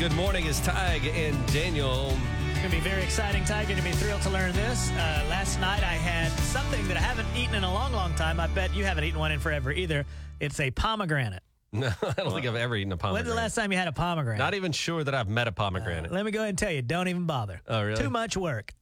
[0.00, 2.16] Good morning, it's Tige and Daniel.
[2.48, 3.64] It's going to be very exciting, Tige.
[3.68, 4.90] Going to be thrilled to learn this.
[4.92, 8.40] Uh, last night I had something that I haven't eaten in a long, long time.
[8.40, 10.06] I bet you haven't eaten one in forever either.
[10.40, 11.42] It's a pomegranate.
[11.72, 13.26] No, I don't think I've ever eaten a pomegranate.
[13.26, 14.38] When's the last time you had a pomegranate?
[14.38, 16.10] Not even sure that I've met a pomegranate.
[16.10, 17.60] Let me go ahead and tell you, don't even bother.
[17.68, 18.02] Oh, really?
[18.02, 18.72] Too much work.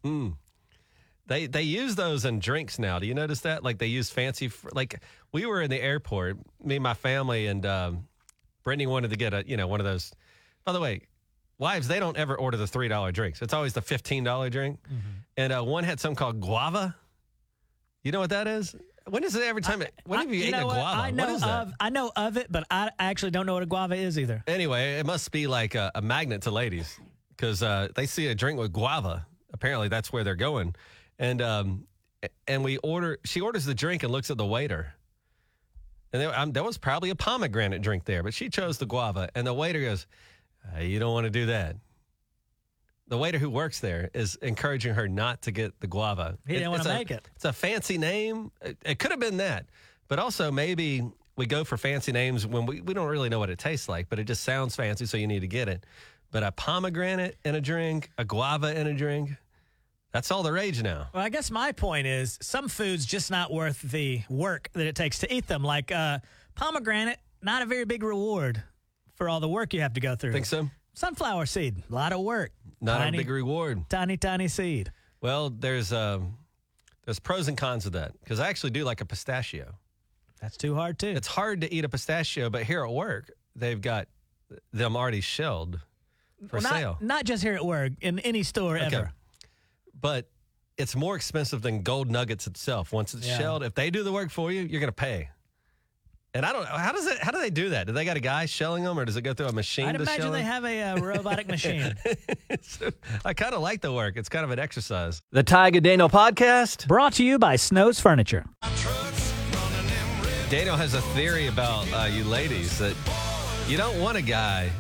[1.27, 3.01] They they use those in drinks now.
[3.01, 3.65] Do you notice that?
[3.65, 4.49] Like they use fancy.
[4.49, 8.07] fr- Like we were in the airport, me and my family, and um,
[8.63, 10.13] Brittany wanted to get a you know one of those.
[10.69, 11.01] By the way,
[11.57, 13.41] wives they don't ever order the three dollar drinks.
[13.41, 14.79] It's always the fifteen dollar drink.
[15.39, 16.95] And uh, one had something called guava.
[18.03, 18.77] You know what that is?
[19.09, 19.81] When is it every time?
[19.81, 21.01] it, when have you, I, eaten a guava?
[21.01, 21.49] I know what is that?
[21.49, 24.45] of I know of it, but I actually don't know what a guava is either.
[24.47, 28.35] Anyway, it must be like a, a magnet to ladies because uh, they see a
[28.35, 29.27] drink with guava.
[29.55, 30.75] Apparently, that's where they're going.
[31.19, 31.87] And um,
[32.47, 33.21] and we order.
[33.25, 34.93] She orders the drink and looks at the waiter.
[36.13, 39.31] And there, um, there was probably a pomegranate drink there, but she chose the guava.
[39.35, 40.07] And the waiter goes,
[40.77, 41.77] uh, "You don't want to do that."
[43.09, 46.37] The waiter who works there is encouraging her not to get the guava.
[46.47, 47.29] He didn't it's a- make it.
[47.37, 48.51] It's a fancy name.
[48.61, 49.67] It, it could have been that,
[50.09, 51.03] but also maybe
[51.37, 54.09] we go for fancy names when we, we don't really know what it tastes like,
[54.11, 55.87] but it just sounds fancy, so you need to get it.
[56.31, 59.31] But a pomegranate in a drink, a guava in a drink,
[60.13, 61.09] that's all the rage now.
[61.15, 64.97] Well, I guess my point is some foods just not worth the work that it
[64.97, 65.63] takes to eat them.
[65.63, 66.19] Like uh,
[66.55, 68.63] pomegranate, not a very big reward
[69.19, 70.33] for all the work you have to go through.
[70.33, 70.71] Think so?
[70.95, 72.53] Sunflower seed, a lot of work.
[72.81, 73.85] Not tiny, a big reward.
[73.91, 74.91] tiny, tiny seed.
[75.21, 76.39] Well, there's um,
[77.05, 79.75] there's pros and cons of that because I actually do like a pistachio.
[80.41, 81.09] That's too hard too.
[81.09, 84.07] It's hard to eat a pistachio, but here at work they've got
[84.73, 85.81] them already shelled
[86.47, 86.99] for Well, not, sale.
[87.01, 89.13] not just here at work, in any store ever.
[90.01, 90.29] but
[90.77, 92.93] it's more expensive than gold nuggets itself.
[92.93, 93.37] Once it's Yeah.
[93.39, 95.29] shelled, if they do the work for you, you're going to pay.
[96.39, 97.19] And I don't know how does it.
[97.19, 97.89] How do they do that?
[97.89, 99.97] Do they got a guy shelling them, or does it go through a machine I'd
[99.97, 100.47] to imagine shell they them?
[100.47, 101.97] have a uh, robotic machine.
[102.63, 102.91] So,
[103.25, 104.17] I kind of like the work.
[104.17, 105.21] It's kind of an exercise.
[105.33, 106.87] The Tiger Daniel podcast.
[106.87, 108.45] Brought to you by Snow's Furniture.
[110.49, 112.95] Daniel has a theory about uh, you ladies that
[113.67, 114.71] you don't want a guy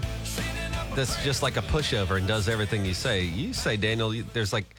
[0.94, 3.24] that's just like a pushover and does everything you say.
[3.24, 4.76] You say, Daniel, you, there's like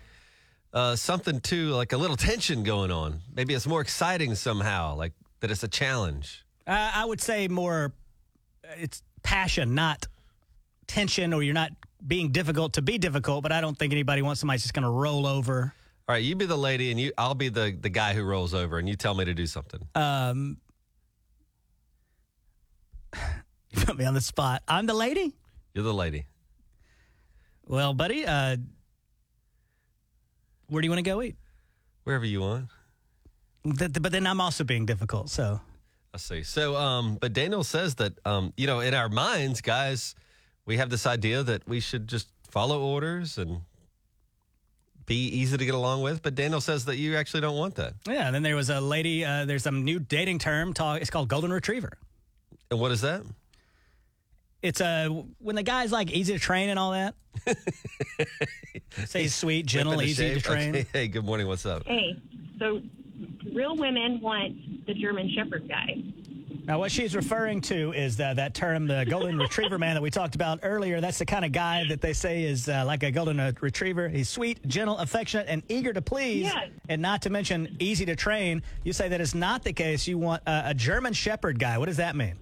[0.73, 3.19] uh, something to like a little tension going on.
[3.35, 5.11] Maybe it's more exciting somehow, like
[5.41, 6.45] that it's a challenge.
[6.69, 7.93] Uh, I would say more,
[8.63, 10.05] uh, it's passion, not
[10.85, 11.71] tension, or you're not
[12.05, 13.41] being difficult to be difficult.
[13.41, 15.73] But I don't think anybody wants somebody just going to roll over.
[16.07, 18.53] All right, you be the lady, and you I'll be the the guy who rolls
[18.53, 19.79] over, and you tell me to do something.
[19.95, 20.57] Um,
[23.71, 24.61] you put me on the spot.
[24.67, 25.33] I'm the lady.
[25.73, 26.27] You're the lady.
[27.65, 28.57] Well, buddy, uh,
[30.67, 31.35] where do you want to go eat?
[32.03, 32.67] Wherever you want.
[33.63, 35.29] But then I'm also being difficult.
[35.29, 35.61] So
[36.13, 36.43] I see.
[36.43, 40.15] So, um, but Daniel says that, um, you know, in our minds, guys,
[40.65, 43.61] we have this idea that we should just follow orders and
[45.05, 46.21] be easy to get along with.
[46.21, 47.93] But Daniel says that you actually don't want that.
[48.07, 48.25] yeah.
[48.25, 49.23] And then there was a lady.
[49.25, 50.73] Uh, there's some new dating term.
[50.73, 51.01] Talk.
[51.01, 51.91] It's called golden retriever.
[52.71, 53.23] And what is that?
[54.61, 55.09] It's uh,
[55.39, 57.15] when the guy's like easy to train and all that.
[59.07, 60.69] Say he's sweet, gentle, Whipping the easy to train.
[60.75, 60.85] Okay.
[60.93, 61.47] Hey, good morning.
[61.47, 61.83] What's up?
[61.85, 62.17] Hey,
[62.59, 62.81] so
[63.53, 66.03] real women want the German Shepherd guy.
[66.65, 70.11] Now, what she's referring to is that that term, the golden retriever man that we
[70.11, 71.01] talked about earlier.
[71.01, 74.07] That's the kind of guy that they say is uh, like a golden uh, retriever.
[74.07, 76.69] He's sweet, gentle, affectionate, and eager to please, Yes.
[76.87, 78.61] and not to mention easy to train.
[78.83, 80.07] You say that is not the case.
[80.07, 81.79] You want uh, a German Shepherd guy.
[81.79, 82.35] What does that mean?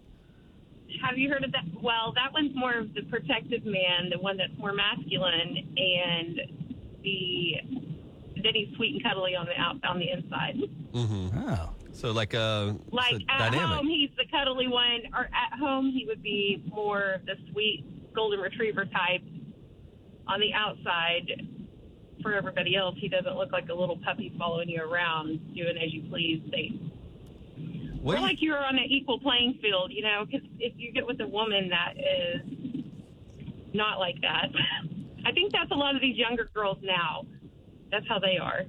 [1.01, 1.63] Have you heard of that?
[1.81, 6.41] Well, that one's more of the protective man, the one that's more masculine, and
[7.01, 7.53] the
[8.47, 10.55] then he's sweet and cuddly on the out on the inside.
[10.95, 13.61] Oh, So, like, uh, Like a at dynamic.
[13.77, 18.39] home, he's the cuddly one, or at home he would be more the sweet golden
[18.39, 19.21] retriever type.
[20.27, 21.47] On the outside,
[22.21, 25.93] for everybody else, he doesn't look like a little puppy following you around, doing as
[25.93, 26.41] you please.
[26.51, 26.73] They
[28.01, 30.91] What Or do like you're on an equal playing field, you know, because if you
[30.91, 32.41] get with a woman that is
[33.73, 34.47] not like that,
[35.25, 37.25] I think that's a lot of these younger girls now.
[37.91, 38.63] That's how they are.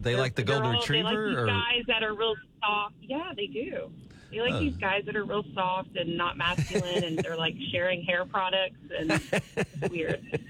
[0.00, 2.94] they like the golden all- retriever, They like these or guys that are real soft.
[3.02, 3.90] Yeah, they do.
[4.30, 4.60] They like Oh.
[4.60, 8.76] these guys that are real soft and not masculine, and they're like sharing hair products,
[8.98, 10.40] and it's weird.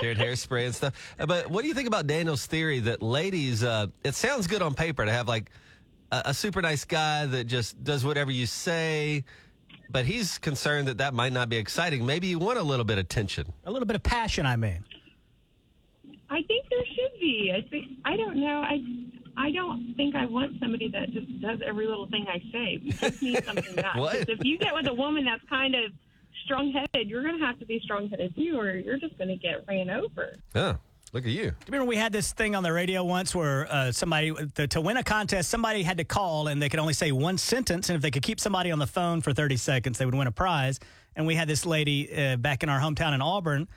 [0.00, 1.14] shared hairspray and stuff.
[1.18, 3.62] Uh, But what do you think about Daniel's theory that ladies?
[3.62, 5.50] Uh, it sounds good on paper to have like
[6.10, 9.24] a, a super nice guy that just does whatever you say,
[9.90, 12.06] but he's concerned that that might not be exciting.
[12.06, 13.52] Maybe you want a little bit of tension.
[13.66, 14.46] a little bit of passion.
[14.46, 14.84] I mean,
[16.30, 17.52] I think there should be.
[17.56, 18.62] I think I don't know.
[18.62, 18.78] I
[19.36, 22.80] I don't think I want somebody that just does every little thing I say.
[22.84, 23.96] We just need something back.
[23.96, 24.14] What?
[24.16, 25.92] 'Cause If you get with a woman that's kind of
[26.44, 27.08] strong headed.
[27.08, 29.64] You're going to have to be strong headed too, or you're just going to get
[29.68, 30.34] ran over.
[30.54, 30.76] Oh,
[31.12, 31.52] look at you.
[31.66, 34.96] Remember we had this thing on the radio once where uh, somebody to, to win
[34.96, 38.02] a contest, somebody had to call and they could only say one sentence, and if
[38.02, 40.80] they could keep somebody on the phone for 30 seconds, they would win a prize.
[41.14, 43.68] And we had this lady uh, back in our hometown in Auburn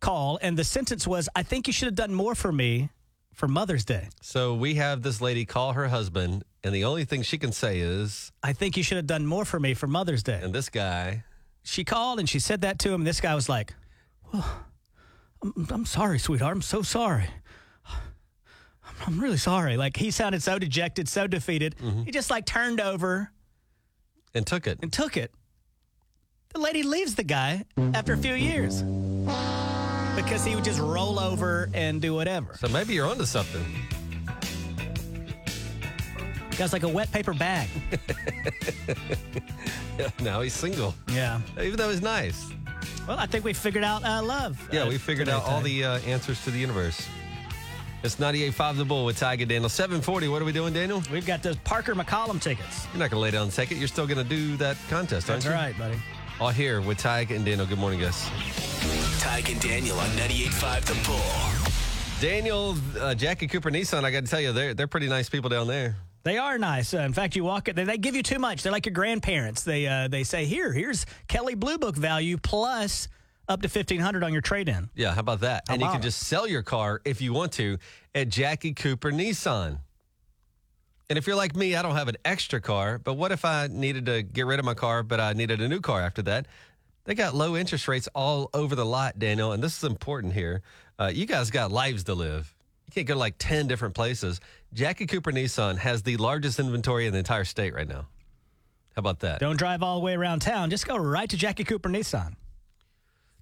[0.00, 2.90] call, and the sentence was, "I think you should have done more for me
[3.34, 4.08] for Mother's Day.
[4.20, 7.78] So we have this lady call her husband, and the only thing she can say
[7.78, 10.68] is, I think you should have done more for me for Mother's Day." and this
[10.68, 11.24] guy,
[11.62, 13.02] she called and she said that to him.
[13.02, 13.74] And this guy was like,
[14.32, 14.44] well,
[15.42, 16.54] I'm, I'm sorry, sweetheart.
[16.56, 17.28] I'm so sorry.
[17.86, 19.76] I'm, I'm really sorry.
[19.76, 21.76] Like he sounded so dejected, so defeated.
[21.76, 22.04] Mm-hmm.
[22.04, 23.30] He just like turned over
[24.34, 24.78] and took it.
[24.82, 25.32] and took it.
[26.54, 28.82] The lady leaves the guy after a few years
[30.22, 32.54] because he would just roll over and do whatever.
[32.58, 33.64] So maybe you're onto something.
[36.56, 37.68] Guy's like a wet paper bag.
[40.20, 41.40] now he's single, Yeah.
[41.62, 42.50] even though he's nice.
[43.06, 44.58] Well, I think we figured out uh, love.
[44.72, 47.06] Yeah, uh, we figured out all the uh, answers to the universe.
[48.02, 49.68] It's 98.5 The Bull with Tiger Daniel.
[49.68, 51.02] 740, what are we doing, Daniel?
[51.12, 52.86] We've got those Parker McCollum tickets.
[52.92, 53.76] You're not going to lay down and take it.
[53.78, 55.60] You're still going to do that contest, aren't That's you?
[55.60, 55.98] right, buddy.
[56.40, 57.66] All here with Tige and Daniel.
[57.66, 58.28] Good morning, guys.
[59.20, 62.20] Tige and Daniel on 98.5 The Bull.
[62.20, 65.50] Daniel, uh, Jackie Cooper Nissan, I got to tell you, they're, they're pretty nice people
[65.50, 65.96] down there.
[66.22, 66.94] They are nice.
[66.94, 68.62] Uh, in fact, you walk it, they, they give you too much.
[68.62, 69.62] They're like your grandparents.
[69.64, 73.08] They uh, they say, here, here's Kelley Blue Book value plus
[73.48, 74.90] up to fifteen hundred on your trade in.
[74.94, 75.64] Yeah, how about that?
[75.68, 76.02] How and you can it?
[76.02, 77.78] just sell your car if you want to
[78.14, 79.78] at Jackie Cooper Nissan.
[81.10, 83.68] And if you're like me, I don't have an extra car, but what if I
[83.70, 86.46] needed to get rid of my car, but I needed a new car after that?
[87.04, 90.60] They got low interest rates all over the lot, Daniel, and this is important here.
[90.98, 92.54] Uh, you guys got lives to live.
[92.86, 94.40] You can't go to like 10 different places.
[94.74, 98.06] Jackie Cooper Nissan has the largest inventory in the entire state right now.
[98.94, 99.40] How about that?
[99.40, 100.68] Don't drive all the way around town.
[100.68, 102.34] Just go right to Jackie Cooper Nissan.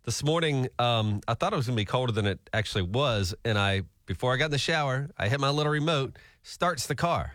[0.05, 3.35] This morning, um, I thought it was going to be colder than it actually was.
[3.45, 6.95] And I, before I got in the shower, I hit my little remote, starts the
[6.95, 7.33] car.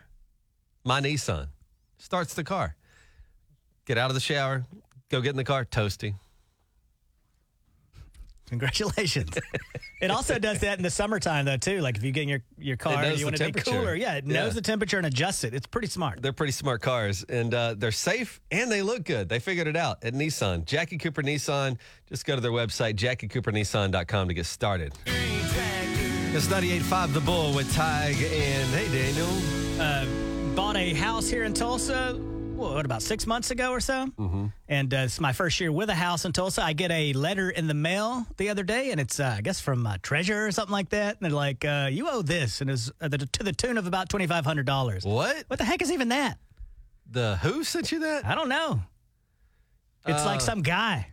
[0.83, 1.47] My Nissan
[1.97, 2.75] starts the car.
[3.85, 4.65] Get out of the shower,
[5.09, 6.15] go get in the car, toasty.
[8.47, 9.29] Congratulations.
[10.01, 11.79] it also does that in the summertime though too.
[11.79, 14.15] Like if you get in your, your car and you want to be cooler, yeah,
[14.15, 14.43] it Yeah.
[14.43, 15.53] knows the temperature and adjusts it.
[15.53, 16.21] It's pretty smart.
[16.21, 19.29] They're pretty smart cars and uh, they're safe and they look good.
[19.29, 20.65] They figured it out at Nissan.
[20.65, 21.77] Jackie Cooper Nissan.
[22.09, 24.93] Just go to their website, JackieCooperNissan.com to get started.
[25.05, 29.81] It's 98.5 The Bull with Tige and hey, Daniel.
[29.81, 32.13] Uh, bought a house here in Tulsa.
[32.56, 34.06] What about six months ago or so?
[34.19, 34.45] Mm-hmm.
[34.68, 36.62] And uh, it's my first year with a house in Tulsa.
[36.63, 39.59] I get a letter in the mail the other day, and it's uh, I guess
[39.59, 41.18] from uh, Treasure or something like that.
[41.19, 43.88] And they're like, uh, "You owe this," and it's uh, the, to the tune of
[43.88, 45.03] about twenty five hundred dollars.
[45.06, 45.44] What?
[45.48, 46.38] What the heck is even that?
[47.09, 48.25] The who sent you that?
[48.25, 48.81] I don't know.
[50.06, 51.07] It's like Uh, some guy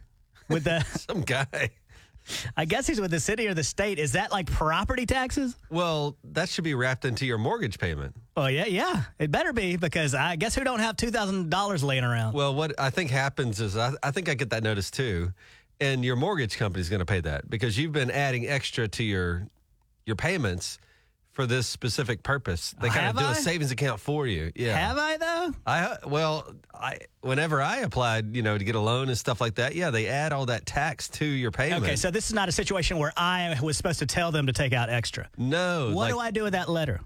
[0.49, 0.81] with the.
[1.08, 1.70] Some guy.
[2.56, 3.98] I guess he's with the city or the state.
[3.98, 5.56] Is that like property taxes?
[5.70, 8.14] Well, that should be wrapped into your mortgage payment.
[8.36, 9.04] Oh yeah, yeah.
[9.19, 12.34] It better be because I guess who don't have two thousand dollars laying around.
[12.34, 15.32] Well, what I think happens is I, I think I get that notice too,
[15.80, 19.02] and your mortgage company is going to pay that because you've been adding extra to
[19.04, 19.48] your
[20.06, 20.78] your payments
[21.38, 22.75] for this specific purpose.
[22.81, 23.31] They Oh, kind have of do I?
[23.31, 24.50] a savings account for you.
[24.56, 24.76] Yeah.
[24.76, 25.55] Have I though?
[25.64, 29.55] I well, I whenever I applied, you know, to get a loan and stuff like
[29.55, 31.85] that, yeah, they add all that tax to your payment.
[31.85, 34.52] Okay, so this is not a situation where I was supposed to tell them to
[34.52, 35.28] take out extra.
[35.38, 37.02] no, What like, do I do with that letter?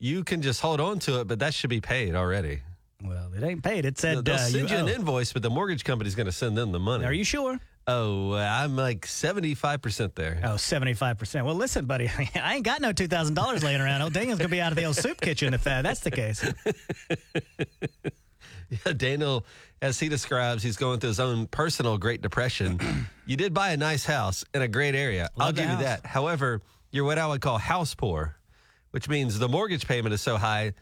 [0.00, 2.62] you can just hold on to it, but that should be paid already.
[3.04, 3.84] Well, it ain't paid.
[3.84, 4.92] It said They'll uh, send you, an owe.
[4.92, 7.04] invoice, but the mortgage company's going to send them the money.
[7.04, 7.60] Are you sure?
[7.88, 10.40] Oh, I'm like 75% there.
[10.42, 11.44] Oh, 75%.
[11.44, 14.02] Well, listen, buddy, I ain't got no $2,000 laying around.
[14.02, 16.10] Old Daniel's going to be out of the old soup kitchen if uh, that's the
[16.10, 16.44] case.
[18.68, 19.46] Yeah, Daniel,
[19.80, 23.06] as he describes, he's going through his own personal Great Depression.
[23.26, 25.30] you did buy a nice house in a great area.
[25.38, 26.04] I'll Love the give you that.
[26.04, 28.36] However, you're what I would call house poor,
[28.90, 30.74] which means the mortgage payment is so high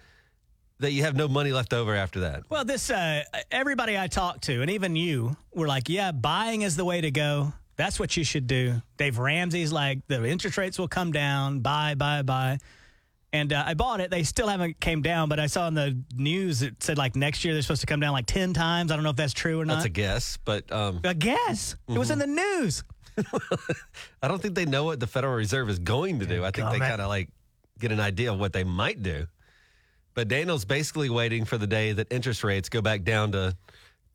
[0.80, 2.42] that you have no money left over after that.
[2.48, 6.76] Well, this, uh, everybody I talked to, and even you, were like, yeah, buying is
[6.76, 7.52] the way to go.
[7.76, 8.82] That's what you should do.
[8.96, 11.60] Dave Ramsey's like, the interest rates will come down.
[11.60, 12.58] Buy, buy, buy.
[13.32, 14.12] And uh, I bought it.
[14.12, 17.44] They still haven't came down, but I saw in the news it said like next
[17.44, 18.92] year they're supposed to come down like 10 times.
[18.92, 19.74] I don't know if that's true or not.
[19.74, 21.74] That's a guess, but um, I guess.
[21.88, 22.84] It was in the news.
[24.22, 26.44] I don't think they know what the Federal Reserve is going to do.
[26.44, 27.28] I think they kind of like
[27.80, 29.26] get an idea of what they might do.
[30.14, 33.56] But Daniel's basically waiting for the day that interest rates go back down to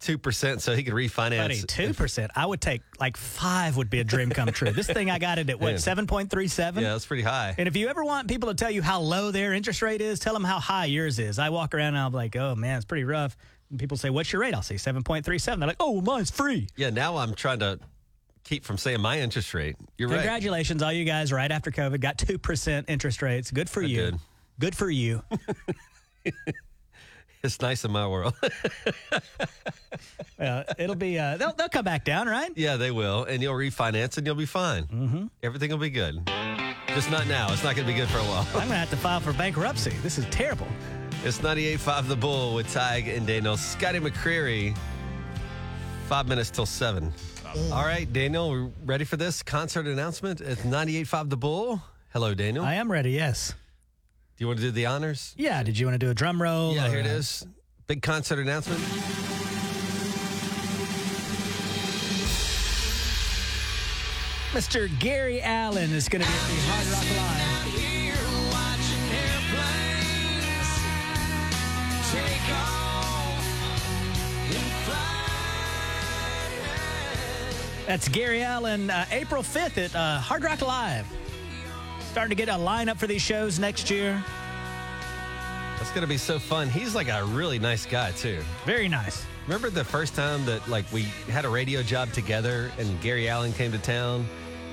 [0.02, 1.68] 2% so he can refinance.
[1.68, 2.32] Two percent.
[2.36, 4.72] I would take like five would be a dream come true.
[4.72, 6.84] This thing I got it at what seven point three seven.
[6.84, 7.54] Yeah, that's pretty high.
[7.58, 10.20] And if you ever want people to tell you how low their interest rate is,
[10.20, 11.38] tell them how high yours is.
[11.38, 13.36] I walk around and I'm like, oh man, it's pretty rough.
[13.70, 15.60] And people say, "What's your rate?" I'll say 7.37.
[15.60, 17.80] They're like, "Oh, well, mine's free." Yeah, now I'm trying to
[18.44, 19.76] keep from saying my interest rate.
[19.98, 20.16] You're right.
[20.16, 21.32] Congratulations, all you guys!
[21.32, 23.52] Right after COVID, got two percent interest rates.
[23.52, 23.98] Good for I you.
[23.98, 24.16] did.
[24.60, 25.22] Good for you.
[27.42, 28.34] It's nice in my world.
[30.40, 31.20] Uh, it'll be.
[31.20, 32.50] Uh, they'll they'll come back down, right?
[32.56, 33.26] yeah, they will.
[33.26, 34.84] And you'll refinance and you'll be fine.
[34.86, 35.26] Mm-hmm.
[35.44, 36.26] Everything will be good.
[36.88, 37.52] Just not now.
[37.52, 38.48] It's not going to be good for a while.
[38.54, 39.90] I'm gonna have to file for bankruptcy.
[40.02, 40.68] This is terrible.
[41.26, 43.58] It's 98.5 The Bull with Tige and Daniel.
[43.58, 44.78] Scotty McCreery,
[46.08, 47.12] five minutes till seven.
[47.74, 51.82] All right, Daniel, ready for this concert announcement It's 98.5 The Bull?
[52.14, 52.64] Hello, Daniel.
[52.64, 53.12] I am ready.
[53.12, 53.54] Yes.
[54.40, 55.36] Do you want to do the honors?
[55.36, 55.62] Yeah.
[55.64, 56.74] Did you want to do a drum roll?
[56.74, 57.46] Yeah, or, here it uh.
[57.88, 58.80] Big concert announcement.
[64.54, 64.88] Mr.
[65.00, 67.50] Gary Allan is going to be at the Hard Rock Live.
[77.88, 81.06] That's Gary Allan, uh, April 5th at uh, Hard Rock Live.
[82.12, 84.24] Starting to get a lineup for these shows next year.
[85.78, 86.68] That's going to be so fun.
[86.68, 88.42] He's like a really nice guy, too.
[88.66, 89.26] Very nice.
[89.46, 93.54] Remember the first time that like we had a radio job together and Gary Allan
[93.54, 94.28] came to town?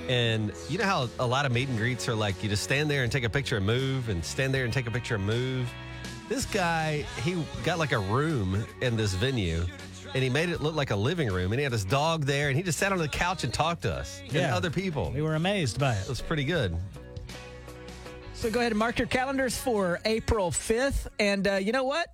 [0.07, 2.89] And you know how a lot of meet and greets are like you just stand
[2.89, 5.25] there and take a picture and move and stand there and take a picture and
[5.25, 5.69] move.
[6.29, 9.63] This guy, he got like a room in this venue
[10.13, 12.49] and he made it look like a living room and he had his dog there
[12.49, 15.11] and he just sat on the couch and talked to us and other people.
[15.13, 16.01] We were amazed by it.
[16.01, 16.75] It was pretty good.
[18.37, 21.07] So go ahead and mark your calendars for April 5th.
[21.17, 22.07] And uh, you know what?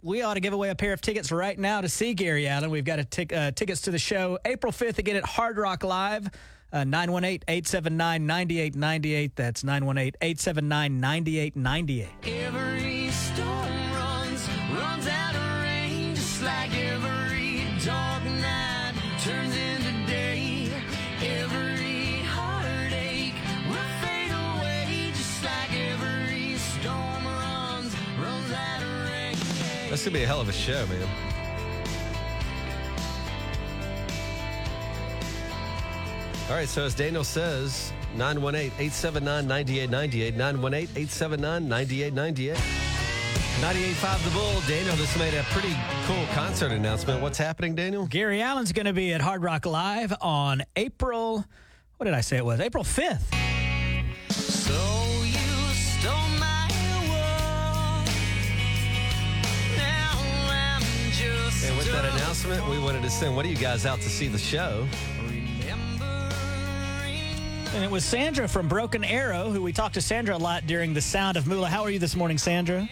[0.00, 2.70] We ought to give away a pair of tickets right now to see Gary Allan.
[2.70, 6.30] We've got uh, tickets to the show April 5th again at Hard Rock Live.
[6.72, 9.36] Uh, 918 879 9898.
[9.36, 13.01] That's 918 879 9898.
[29.92, 31.06] That's to be a hell of a show, man.
[36.48, 42.56] All right, so as Daniel says, 918 879 9898, 918 879 9898.
[43.60, 44.62] 98.5 The Bull.
[44.66, 47.20] Daniel just made a pretty cool concert announcement.
[47.20, 48.06] What's happening, Daniel?
[48.06, 51.44] Gary Allan's going to be at Hard Rock Live on April,
[51.98, 52.60] what did I say it was?
[52.60, 53.51] April 5th.
[62.44, 64.86] Announcement, we wanted to send one of you guys out to see the show.
[67.74, 70.92] And it was Sandra from Broken Arrow, who we talked to Sandra a lot during
[70.92, 71.68] the Sound of Moolah.
[71.68, 72.88] How are you this morning, Sandra?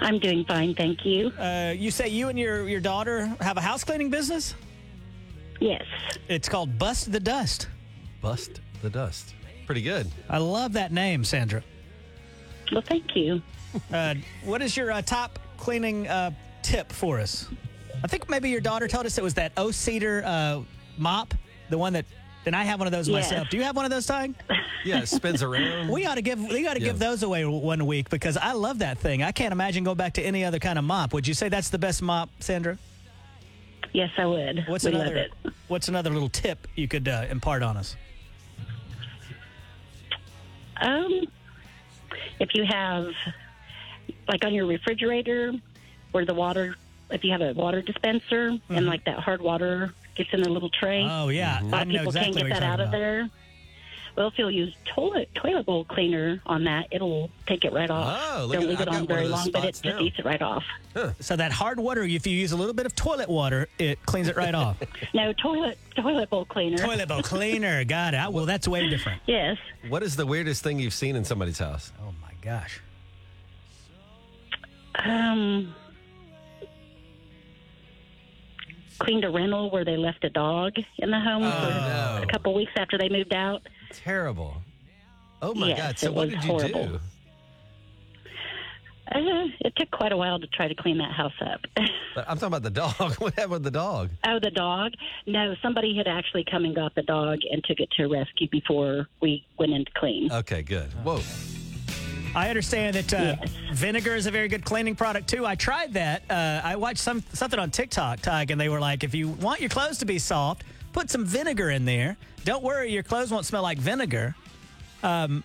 [0.00, 1.28] I'm doing fine, thank you.
[1.38, 4.54] Uh, you say you and your, your daughter have a house cleaning business?
[5.60, 5.84] Yes.
[6.28, 7.68] It's called Bust the Dust.
[8.20, 9.34] Bust the Dust.
[9.66, 10.10] Pretty good.
[10.28, 11.62] I love that name, Sandra.
[12.72, 13.42] Well, thank you.
[13.92, 16.32] Uh, what is your uh, top cleaning uh,
[16.62, 17.46] tip for us?
[18.02, 20.60] I think maybe your daughter told us it was that O-Cedar uh,
[20.98, 21.34] mop,
[21.68, 22.04] the one that.
[22.46, 23.30] And I have one of those Yes.
[23.30, 23.50] myself.
[23.50, 24.34] Do you have one of those, Tige?
[24.82, 25.90] Yeah, it spins around.
[25.90, 26.86] We ought to give we ought to Yeah.
[26.86, 29.22] give those away one week because I love that thing.
[29.22, 31.12] I can't imagine going back to any other kind of mop.
[31.12, 32.78] Would you say that's the best mop, Sandra?
[33.92, 34.64] Yes, I would.
[34.68, 35.32] What's we another love it.
[35.68, 37.94] What's another little tip you could uh, impart on us?
[40.80, 41.26] Um,
[42.38, 43.08] if you have,
[44.28, 45.52] like on your refrigerator,
[46.12, 46.74] where the water,
[47.10, 50.70] if you have a water dispenser and like that hard water gets in a little
[50.70, 51.10] tray, Mm-hmm.
[51.24, 53.30] Oh yeah, a I lot of people exactly can't get that out talking of there.
[54.16, 58.20] Well, if you'll use toilet toilet bowl cleaner on that, it'll take it right off.
[58.32, 60.18] Oh, look Don't at- leave I've it on very long, but it spots just eats
[60.18, 60.64] it right off.
[61.20, 64.26] So that hard water, if you use a little bit of toilet water, it cleans
[64.28, 64.78] it right off.
[65.14, 66.76] No toilet toilet bowl cleaner.
[66.78, 68.32] toilet bowl cleaner, got it.
[68.32, 69.22] Well, that's way different.
[69.26, 69.56] Yes.
[69.88, 71.92] What is the weirdest thing you've seen in somebody's house?
[72.02, 72.80] Oh my gosh.
[74.96, 75.74] Um,
[79.00, 82.20] cleaned a rental where they left a dog in the home Oh, for no.
[82.22, 83.62] a couple weeks after they moved out.
[83.92, 84.54] Terrible.
[85.42, 85.98] Oh my Yes, God.
[85.98, 86.86] So what did you horrible.
[86.86, 87.00] do?
[89.12, 91.60] Uh, it took quite a while to try to clean that house up.
[92.12, 93.14] But I'm talking about the dog.
[93.18, 94.10] what happened with the dog?
[94.26, 94.92] oh, the dog?
[95.28, 99.06] No, somebody had actually come and got the dog and took it to rescue before
[99.22, 100.30] we went in to clean.
[100.32, 100.88] Okay, good.
[101.04, 101.20] Whoa.
[102.34, 103.50] I understand that uh, Yes.
[103.72, 105.44] vinegar is a very good cleaning product too.
[105.44, 106.22] I tried that.
[106.30, 109.60] Uh, I watched some something on TikTok, Tige, and they were like, if you want
[109.60, 112.16] your clothes to be soft, put some vinegar in there.
[112.44, 114.34] Don't worry, your clothes won't smell like vinegar.
[115.02, 115.42] Um,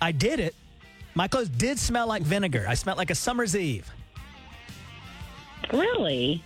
[0.00, 0.54] I did it.
[1.14, 2.66] My clothes did smell like vinegar.
[2.68, 3.90] I smelled like a summer's eve.
[5.72, 6.42] Really?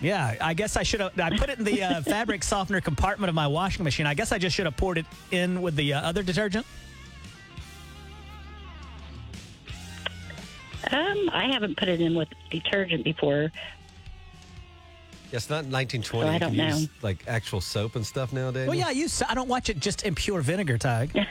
[0.00, 1.18] Yeah, I guess I should have.
[1.20, 4.06] I put it in the uh, fabric softener compartment of my washing machine.
[4.06, 6.66] I guess I just should have poured it in with the uh, other detergent.
[10.90, 13.50] Um, I haven't put it in with detergent before.
[15.32, 16.28] It's not 1920.
[16.28, 16.88] I you don't can use know.
[17.02, 18.66] like actual soap and stuff nowadays.
[18.66, 19.22] Well, yeah, I use.
[19.28, 21.12] I don't watch it just in pure vinegar, Tige.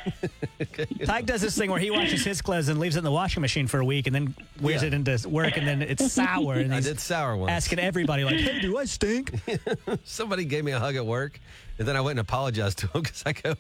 [0.62, 3.42] Tige does this thing where he washes his clothes and leaves it in the washing
[3.42, 4.88] machine for a week, and then wears Yeah.
[4.88, 6.54] it into work, and then it's sour.
[6.54, 7.52] And I he's did sour once.
[7.52, 9.34] asking everybody like, "Hey, do I stink?"
[10.06, 11.38] Somebody gave me a hug at work,
[11.80, 13.52] and then I went and apologized to him because I go,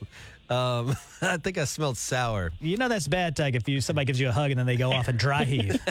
[0.53, 2.51] um, I think I smelled sour.
[2.59, 3.55] You know that's bad, Tige.
[3.55, 5.79] If you somebody gives you a hug and then they go off and dry heave.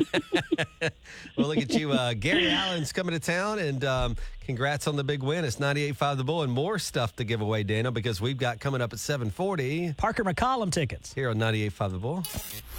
[1.36, 1.92] Well, look at you.
[1.92, 5.44] Uh, Gary Allan's coming to town, and um, congrats on the big win.
[5.44, 8.80] It's 98.5 The Bull, and more stuff to give away, Daniel, because we've got coming
[8.80, 11.12] up at 740 Parker McCollum tickets.
[11.14, 12.22] here on 98.5 The Bull.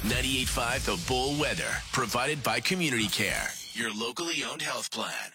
[0.04, 5.32] 98.5 The Bull Weather, provided by Community Care, your locally owned health plan.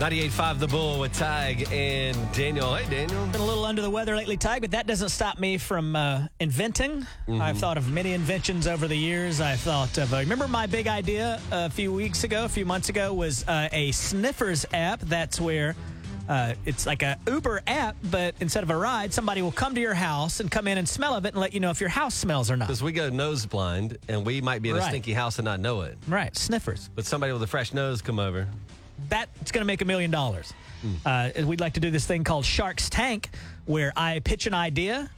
[0.00, 2.74] 98.5 The Bull with Tige and Daniel.
[2.74, 3.26] Hey, Daniel.
[3.26, 6.26] Been a little under the weather lately, Tige, but that doesn't stop me from uh,
[6.40, 7.06] inventing.
[7.28, 9.42] I've thought of many inventions over the years.
[9.42, 12.88] I thought of, uh, remember my big idea a few weeks ago, a few months
[12.88, 15.00] ago, was uh, a Sniffers app.
[15.00, 15.76] That's where
[16.30, 19.82] uh, it's like a Uber app, but instead of a ride, somebody will come to
[19.82, 21.90] your house and come in and smell of it and let you know if your
[21.90, 22.68] house smells or not.
[22.68, 25.60] Because we go nose blind, and we might be in a stinky house and not
[25.60, 25.98] know it.
[26.08, 26.88] Right, Sniffers.
[26.94, 28.48] But somebody with a fresh nose come over.
[29.08, 30.52] That's going to make a million dollars.
[31.04, 33.28] Uh, we'd like to do this thing called Shark's Tank,
[33.66, 35.10] where I pitch an idea,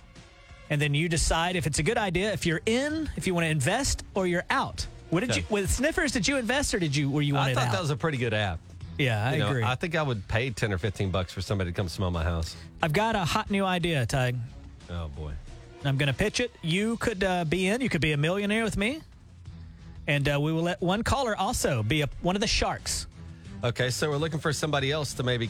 [0.70, 3.44] and then you decide if it's a good idea, if you're in, if you want
[3.44, 4.86] to invest, or you're out.
[5.10, 5.40] What did Okay.
[5.40, 6.10] you with Sniffers?
[6.12, 7.72] Did you invest, or did you were you I thought out?
[7.72, 8.58] that was a pretty good app.
[8.98, 9.62] yeah, I You know, agree.
[9.62, 12.24] I think I would pay 10 or 15 bucks for somebody to come smell my
[12.24, 12.56] house.
[12.82, 14.38] I've got a hot new idea, Tige.
[14.90, 15.32] Oh, boy.
[15.84, 16.50] I'm going to pitch it.
[16.62, 17.80] You could uh, be in.
[17.82, 19.00] You could be a millionaire with me,
[20.06, 23.06] and uh, we will let one caller also be a, one of the sharks.
[23.64, 25.48] Okay, so we're looking for somebody else to maybe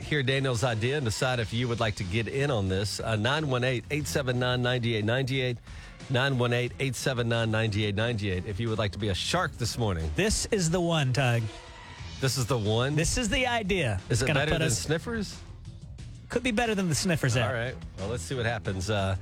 [0.00, 2.98] hear Daniel's idea and decide if you would like to get in on this.
[3.00, 5.58] Uh, 918 879 9898.
[6.10, 8.46] 918 879 9898.
[8.46, 11.42] If you would like to be a shark this morning, This is the one, Tige.
[12.20, 12.96] this is the one.
[12.96, 14.00] This is the idea.
[14.08, 15.36] is it gonna better put than us- sniffers?
[16.30, 17.36] Could be better than the Sniffers.
[17.36, 17.74] All right.
[17.98, 18.88] Well, let's see what happens.
[18.88, 19.16] Uh,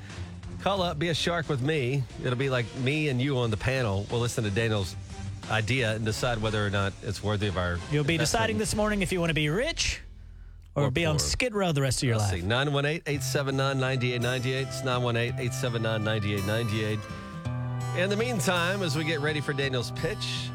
[0.63, 2.05] call up, be a shark with me.
[2.23, 4.07] It'll be like me and you on the panel.
[4.13, 4.95] We'll listen to Daniel's
[5.51, 7.79] idea and decide whether or not it's worthy of our.
[7.91, 10.01] You'll be deciding this morning if you want to be rich
[10.75, 11.19] or, Or be on.
[11.19, 12.41] Skid Row the rest of your Let's life.
[12.43, 12.47] see.
[12.47, 14.67] 918 879 9898.
[14.69, 16.99] It's 918 879 9898.
[18.03, 20.49] In the meantime, as we get ready for Daniel's pitch,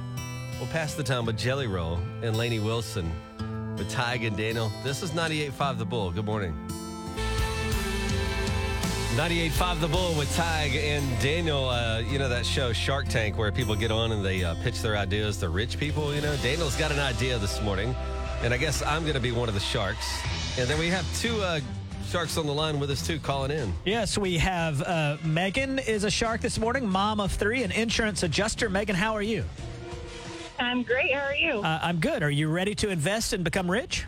[0.59, 3.11] we'll pass the time with Jelly Roll and Lainey Wilson
[3.77, 4.71] with Tige and Daniel.
[4.83, 6.11] This is 98.5 The Bull.
[6.11, 6.55] Good morning.
[9.15, 11.69] 98.5 The Bull with Tige and Daniel.
[11.69, 14.81] Uh, you know that show Shark Tank where people get on and they uh, pitch
[14.81, 16.35] their ideas to rich people, you know?
[16.43, 17.95] Daniel's got an idea this morning,
[18.41, 20.05] and I guess I'm going to be one of the sharks.
[20.59, 21.61] And then we have two uh,
[22.09, 23.73] sharks on the line with us, too, calling in.
[23.85, 28.21] Yes, we have uh, Megan is a shark this morning, mom of three, an insurance
[28.21, 28.69] adjuster.
[28.69, 29.45] Megan, how are you?
[30.59, 31.13] I'm great.
[31.13, 31.61] How are you?
[31.61, 32.21] Uh, I'm good.
[32.21, 34.05] Are you ready to invest and become rich?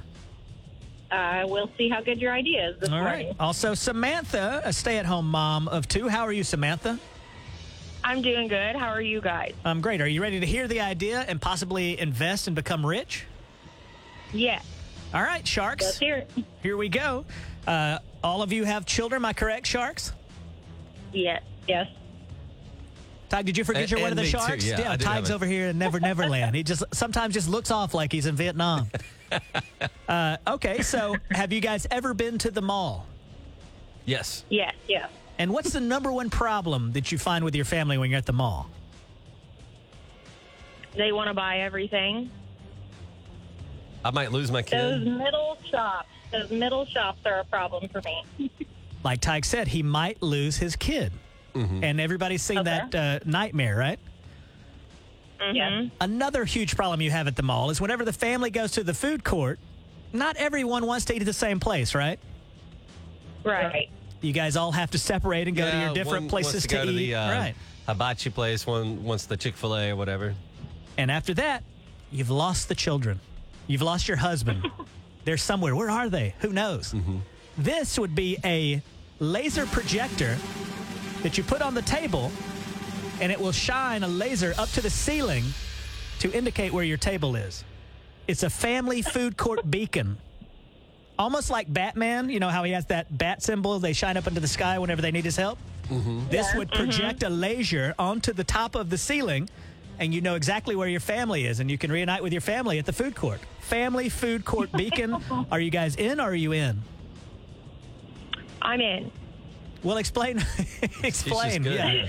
[1.09, 3.27] Uh, we'll see how good your idea is this All morning.
[3.27, 3.35] right.
[3.39, 6.07] Also, Samantha, a stay at home mom of two.
[6.09, 6.99] How are you, Samantha?
[8.03, 8.75] I'm doing good.
[8.75, 9.53] How are you guys?
[9.65, 10.01] I'm great.
[10.01, 13.25] Are you ready to hear the idea and possibly invest and become rich?
[14.33, 14.65] Yes.
[15.13, 15.85] All right, sharks.
[15.85, 16.31] Let's hear it.
[16.61, 17.25] Here we go.
[17.65, 20.11] Uh, all of you have children, am I correct, sharks?
[21.13, 21.41] Yes.
[21.67, 21.87] Yes.
[23.29, 24.37] Tige, did you forget And- you're one of the me too.
[24.37, 24.65] sharks?
[24.65, 26.55] Yeah, I do have Tige's over here in Never Never Land.
[26.55, 28.89] He just sometimes just looks off like he's in Vietnam.
[30.09, 33.05] uh, okay, so have you guys ever been to the mall?
[34.05, 34.45] Yes.
[34.49, 34.73] Yes.
[34.87, 35.09] Yes.
[35.39, 38.25] And what's the number one problem that you find with your family when you're at
[38.25, 38.69] the mall?
[40.95, 42.31] They want to buy everything.
[44.03, 44.79] I might lose my kid.
[44.79, 46.07] Those middle shops.
[46.31, 48.49] Those middle shops are a problem for me.
[49.03, 51.13] Like Tige said, he might lose his kid.
[51.53, 52.81] And everybody's seen Okay.
[52.91, 53.99] that uh, nightmare, right?
[55.53, 55.89] Yes.
[56.01, 58.93] Another huge problem you have at the mall is whenever the family goes to the
[58.93, 59.59] food court,
[60.13, 62.19] not everyone wants to eat at the same place, right?
[63.43, 63.89] Right.
[64.21, 66.67] You guys all have to separate and go to Yeah, your different one places wants
[66.67, 66.97] to, go to, eat.
[66.97, 67.55] the uh, right.
[67.85, 70.33] hibachi place, one wants the Chick fil A or whatever.
[70.97, 71.63] And after that,
[72.11, 73.19] you've lost the children.
[73.67, 74.65] You've lost your husband.
[75.25, 75.75] They're somewhere.
[75.75, 76.33] Where are they?
[76.39, 76.95] Who knows?
[77.57, 78.81] This would be a
[79.19, 80.37] laser projector
[81.21, 82.31] that you put on the table,
[83.19, 85.43] and it will shine a laser up to the ceiling
[86.19, 87.63] to indicate where your table is.
[88.27, 90.17] It's a family food court beacon.
[91.19, 94.39] Almost like Batman, you know how he has that bat symbol they shine up into
[94.39, 95.57] the sky whenever they need his help?
[95.89, 96.29] Mm-hmm.
[96.29, 97.33] This would project mm-hmm.
[97.33, 99.49] a laser onto the top of the ceiling
[99.99, 102.77] and you know exactly where your family is, and you can reunite with your family
[102.79, 103.39] at the food court.
[103.61, 105.17] Family Food Court Beacon.
[105.51, 106.81] are you guys in or are you in?
[108.61, 109.11] I'm in.
[109.83, 110.43] Well, explain.
[111.03, 111.63] explain.
[111.63, 111.73] good.
[111.73, 112.07] Yeah.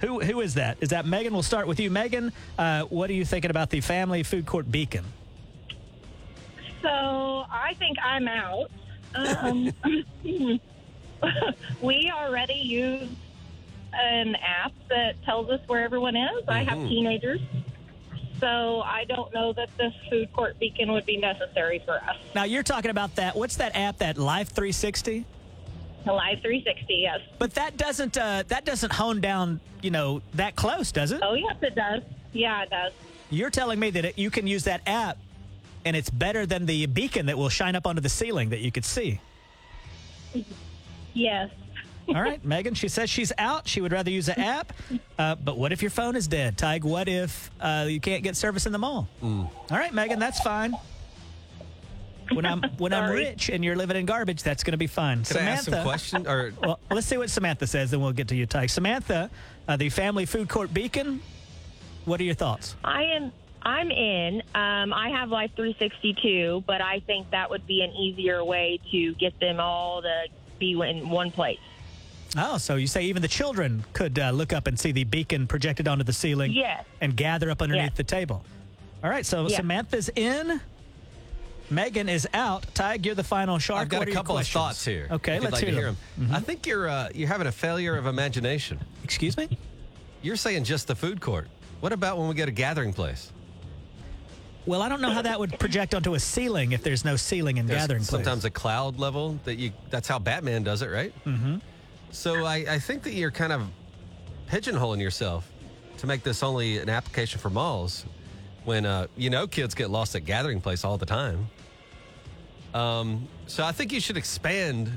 [0.00, 0.78] Who who is that?
[0.80, 1.32] Is that Megan?
[1.32, 2.32] We'll start with you, Megan.
[2.58, 5.04] Uh, what are you thinking about the Family Food Court Beacon?
[6.82, 6.88] So
[7.50, 8.70] I think I'm out.
[9.14, 9.72] Um,
[11.82, 13.08] we already use
[13.92, 16.44] an app that tells us where everyone is.
[16.48, 17.40] I have teenagers.
[18.38, 22.16] So I don't know that this food court beacon would be necessary for us.
[22.34, 23.36] Now you're talking about that.
[23.36, 23.98] What's that app?
[23.98, 25.26] That Life360.
[26.04, 27.20] The Life360, yes.
[27.38, 31.20] But that doesn't uh, that doesn't hone down, you know, that close, does it?
[31.22, 32.02] Oh, yes, it does.
[32.32, 32.92] Yeah, it does.
[33.28, 35.18] You're telling me that it, you can use that app,
[35.84, 38.72] and it's better than the beacon that will shine up onto the ceiling that you
[38.72, 39.20] could see.
[41.12, 41.50] Yes.
[42.08, 42.74] All right, Megan.
[42.74, 43.68] She says she's out.
[43.68, 44.72] She would rather use an app.
[45.18, 46.82] Uh, but what if your phone is dead, Tige?
[46.82, 49.06] What if uh, you can't get service in the mall?
[49.22, 50.18] All right, Megan.
[50.18, 50.74] That's fine.
[52.32, 55.24] When I'm when I'm rich and you're living in garbage, that's going to be fun.
[55.24, 56.26] Can I ask some questions?
[56.26, 58.70] Or Well, let's see what Samantha says, then we'll get to you, Tige.
[58.70, 59.30] Samantha,
[59.68, 61.20] uh, the Family Food Court Beacon.
[62.04, 62.76] What are your thoughts?
[62.84, 63.32] I am.
[63.62, 64.42] I'm in.
[64.54, 69.14] Um, I have Life 362, but I think that would be an easier way to
[69.16, 70.24] get them all to
[70.58, 71.58] be in one place.
[72.38, 75.46] Oh, so you say even the children could uh, look up and see the beacon
[75.46, 76.84] projected onto the ceiling Yes.
[77.00, 77.96] and gather up underneath Yes.
[77.96, 78.44] the table.
[79.04, 79.56] All right, so Yeah.
[79.56, 80.60] Samantha's in.
[81.70, 82.66] Megan is out.
[82.74, 83.82] Tige, you're the final shark.
[83.82, 85.06] I've got What a couple of thoughts here.
[85.10, 85.96] Okay, let's like hear hear them.
[86.18, 86.34] them.
[86.34, 88.78] I think you're uh, you're having a failure of imagination.
[89.04, 89.48] Excuse me?
[90.22, 91.48] You're saying just the food court.
[91.80, 93.32] What about when we get a gathering place?
[94.66, 97.56] Well, I don't know how that would project onto a ceiling if there's no ceiling
[97.56, 98.10] in There's gathering place.
[98.10, 99.72] sometimes a cloud level that you.
[99.88, 101.14] That's how Batman does it, right?
[101.24, 101.56] Mm-hmm.
[102.10, 103.62] So I, I think that you're kind of
[104.50, 105.50] pigeonholing yourself
[105.98, 108.04] to make this only an application for malls,
[108.64, 111.48] when uh, you know kids get lost at gathering place all the time.
[112.74, 114.90] Um, so I think you should expand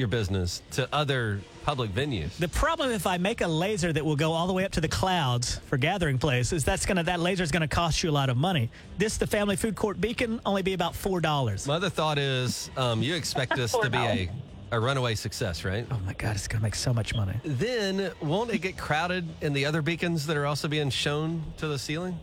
[0.00, 2.34] your business to other public venues.
[2.38, 4.80] The problem if I make a laser that will go all the way up to
[4.80, 8.12] the clouds for gathering place is that's gonna that laser is gonna cost you a
[8.12, 8.70] lot of money.
[8.96, 11.66] This the family food court beacon only be about four dollars.
[11.66, 14.30] My other thought is um, you expect this to be a,
[14.72, 15.86] a runaway success, right?
[15.90, 17.34] Oh my god, it's gonna make so much money.
[17.44, 21.68] Then won't it get crowded in the other beacons that are also being shown to
[21.68, 22.18] the ceiling?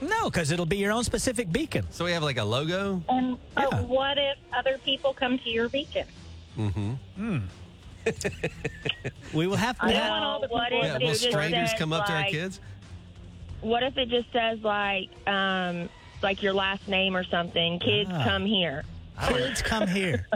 [0.00, 1.86] No, because it'll be your own specific beacon.
[1.90, 3.02] So we have like a logo.
[3.08, 3.80] And but Yeah.
[3.82, 6.06] what if other people come to your beacon?
[6.56, 6.94] Mm-hmm.
[7.18, 7.42] Mm.
[9.34, 9.92] We will have I to.
[9.92, 11.92] don't have- want all the what people- if Yeah, it will just strangers says, come
[11.92, 12.60] up to our like- kids?
[13.60, 15.88] What if it just says like, um,
[16.22, 17.80] like your last name or something?
[17.80, 18.22] Kids, Ah.
[18.24, 18.84] come here.
[19.26, 20.28] Kids come here.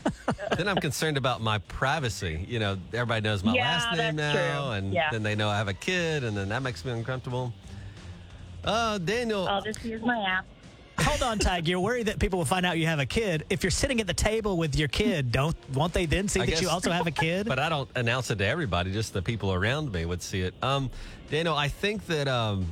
[0.58, 2.44] then I'm concerned about my privacy.
[2.46, 4.72] You know, everybody knows my Yeah, last name that's now, true.
[4.72, 5.08] and Yeah.
[5.10, 7.52] then they know I have a kid, and then that makes me uncomfortable.
[8.66, 10.44] Uh, Daniel, I'll just use my app.
[10.98, 11.68] Hold on, Tige.
[11.68, 13.44] You're worried that people will find out you have a kid.
[13.50, 16.46] If you're sitting at the table with your kid, don't won't they then see I
[16.46, 17.46] that you also have a kid?
[17.48, 20.54] but I don't announce it to everybody; just the people around me would see it.
[20.62, 20.90] Um,
[21.30, 22.66] Daniel, I think that um,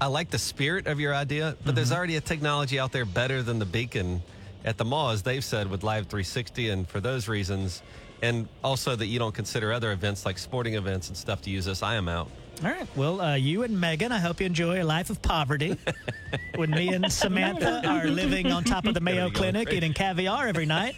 [0.00, 3.42] I like the spirit of your idea, but there's already a technology out there better
[3.42, 4.22] than the beacon
[4.64, 7.82] at the mall, as they've said with Life360, and for those reasons,
[8.22, 11.66] and also that you don't consider other events like sporting events and stuff to use
[11.66, 11.82] this.
[11.82, 12.30] I am out.
[12.62, 12.86] All right.
[12.96, 15.76] Well, uh, you and Megan, I hope you enjoy a life of poverty.
[16.56, 19.30] when me and Samantha are living on top of the Mayo There we.
[19.32, 20.94] Clinic eating caviar every night,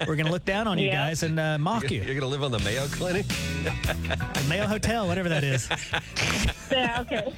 [0.00, 1.06] we're going to look down on you Yeah.
[1.06, 1.98] guys and uh, mock you.
[2.02, 2.20] You're you.
[2.20, 3.24] going to live on the Mayo Clinic?
[3.26, 5.68] The Mayo Hotel, whatever that is.
[6.68, 7.32] Yeah, okay.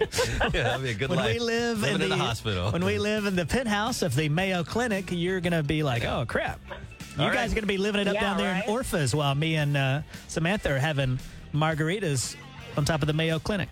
[0.00, 1.34] yeah, that'd be a good When life.
[1.34, 2.72] we live Living in in the hospital.
[2.72, 6.04] when we live in the penthouse of the Mayo Clinic, you're going to be like,
[6.04, 6.58] oh crap.
[7.16, 7.44] You All guys right.
[7.44, 8.66] are going to be living it up Yeah, down there right.
[8.66, 11.20] in Orphas while me and uh, Samantha are having
[11.54, 12.34] margaritas
[12.76, 13.68] on top of the Mayo Clinic.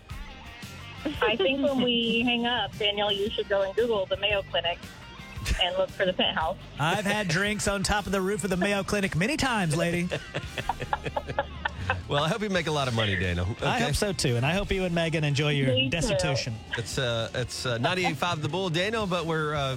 [1.22, 4.78] I think when we hang up, Danielle, you should go and Google the Mayo Clinic
[5.62, 6.56] and look for the penthouse.
[6.78, 10.08] I've had drinks on top of the roof of the Mayo Clinic many times, lady.
[12.08, 13.46] well, I hope you make a lot of money, Daniel.
[13.62, 15.96] I hope so too, and I hope you and Megan enjoy your Me too.
[16.76, 19.76] It's uh, it's uh, 98.5 The Bull, Daniel, but we're uh,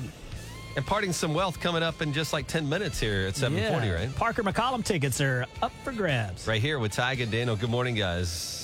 [0.75, 3.93] imparting some wealth coming up in just like 10 minutes here at 740, Yeah.
[3.93, 4.15] right?
[4.17, 6.45] Parker McCollum tickets are up for grabs.
[6.45, 7.55] Right here with Tige and Daniel.
[7.55, 8.59] Good morning, guys.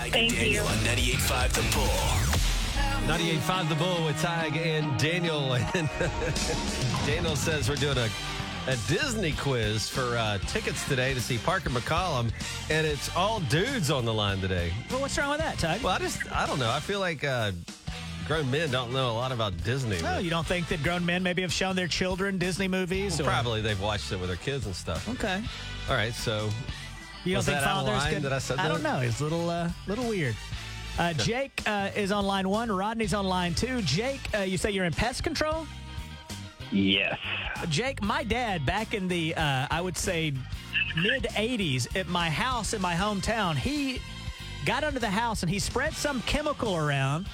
[0.00, 0.70] Tiger Thank Daniel you.
[0.70, 3.16] on 98.5 The Bull.
[3.16, 5.52] 98.5 The Bull with Tige and Daniel.
[5.54, 5.70] And
[7.06, 8.08] Daniel says we're doing a,
[8.68, 12.30] a Disney quiz for uh, tickets today to see Parker McCollum,
[12.70, 14.72] and it's all dudes on the line today.
[14.90, 15.82] Well, what's wrong with that, Tige?
[15.82, 16.70] Well, I just, I don't know.
[16.70, 17.52] I feel like uh,
[18.26, 19.98] grown men don't know a lot about Disney.
[20.02, 23.20] Oh, you don't think that grown men maybe have shown their children Disney movies?
[23.20, 25.06] or- Probably they've watched it with their kids and stuff.
[25.10, 25.42] Okay.
[25.90, 26.48] All right, so
[27.24, 28.22] You don't Was think that out of fathers line could?
[28.22, 28.68] that I said that?
[28.68, 29.00] don't know.
[29.00, 30.36] It's a little, uh, little weird.
[30.98, 32.70] Uh, Jake uh, is on line one.
[32.70, 33.82] Rodney's on line two.
[33.82, 35.66] Jake, uh, you say you're in pest control?
[36.72, 37.18] Yes.
[37.68, 40.32] Jake, my dad, back in the, uh, I would say,
[40.96, 44.00] mid 80s, at my house in my hometown, he
[44.64, 47.26] got under the house and he spread some chemical around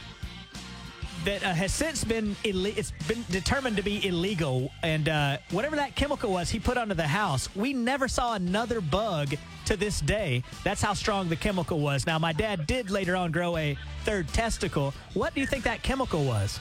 [1.27, 5.75] that uh, has since been ille- it's been determined to be illegal and uh, whatever
[5.77, 9.35] that chemical was he put under the house we never saw another bug
[9.65, 13.33] to this day that's how strong the chemical was now my dad did later on
[13.33, 16.61] grow a third testicle what do you think that chemical was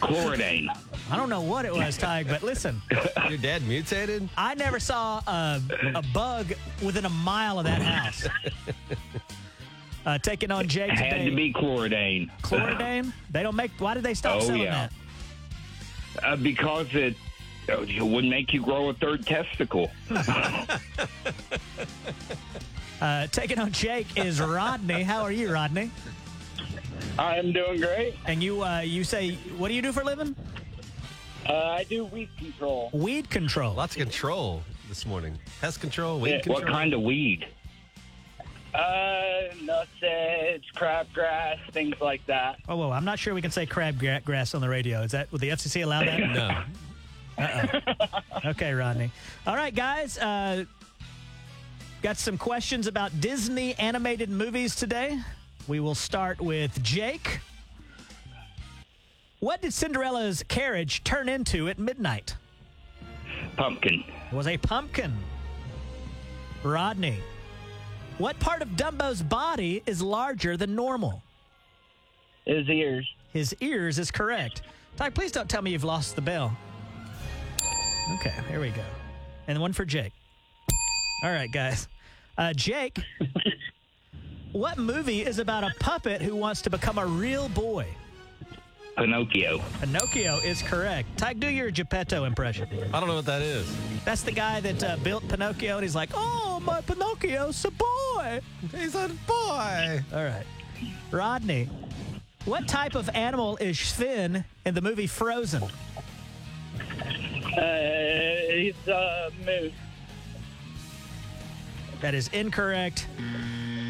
[0.00, 0.68] Chlordane.
[1.10, 2.80] i don't know what it was tig but listen
[3.28, 4.28] Your dad mutated?
[4.36, 5.60] I never saw a,
[5.96, 6.52] a bug
[6.84, 8.28] within a mile of that house.
[10.06, 11.28] Uh, taking on Jake Had today.
[11.30, 12.30] to be chlordane.
[12.42, 13.12] Chlordane?
[13.30, 13.72] They don't make.
[13.78, 14.88] Why did they stop Oh, selling yeah.
[16.14, 16.24] that?
[16.24, 17.16] Uh, because it,
[17.68, 19.90] uh, it would make you grow a third testicle.
[22.98, 25.02] Uh, taking on Jake is Rodney.
[25.02, 25.90] How are you, Rodney?
[27.18, 28.14] I'm doing great.
[28.24, 30.34] And you, uh, you say, what do you do for a living?
[31.46, 32.88] Uh, I do weed control.
[32.94, 33.74] Weed control.
[33.74, 35.38] Lots of control this morning.
[35.60, 36.62] Pest control, weed Yeah, control.
[36.62, 37.46] what kind of weed?
[38.76, 42.56] Uh, nutsedge, crabgrass, things like that.
[42.68, 42.90] Oh, whoa!
[42.90, 45.00] I'm not sure we can say crabgrass on the radio.
[45.02, 46.18] Is that would the FCC allow that?
[46.18, 46.64] No.
[48.44, 49.10] Okay, Rodney.
[49.46, 50.18] All right, guys.
[50.18, 50.64] Uh,
[52.02, 55.18] got some questions about Disney animated movies today.
[55.68, 57.40] We will start with Jake.
[59.40, 62.36] What did Cinderella's carriage turn into at midnight?
[63.56, 64.04] Pumpkin.
[64.30, 65.12] It was a pumpkin.
[66.62, 67.18] Rodney.
[68.18, 71.22] What part of Dumbo's body is larger than normal?
[72.46, 73.06] His ears.
[73.32, 74.62] His ears is correct.
[74.96, 76.56] Tige, please don't tell me you've lost the bell.
[78.14, 78.84] Okay, here we go.
[79.48, 80.12] And one for Jake.
[81.22, 81.88] All right, guys.
[82.38, 82.98] Uh, Jake,
[84.52, 87.86] what movie is about a puppet who wants to become a real boy?
[88.96, 89.60] Pinocchio.
[89.80, 91.16] Pinocchio is correct.
[91.16, 92.66] Tige, do your Geppetto impression.
[92.92, 93.70] I don't know what that is.
[94.04, 98.40] That's the guy that uh, built Pinocchio, and he's like, "Oh, my Pinocchio's a boy."
[98.74, 100.02] He's a boy.
[100.14, 100.44] All right,
[101.10, 101.68] Rodney.
[102.46, 105.64] What type of animal is Finn in the movie Frozen?
[105.64, 105.68] Uh,
[108.50, 109.72] he's a moose.
[112.00, 113.08] That is incorrect.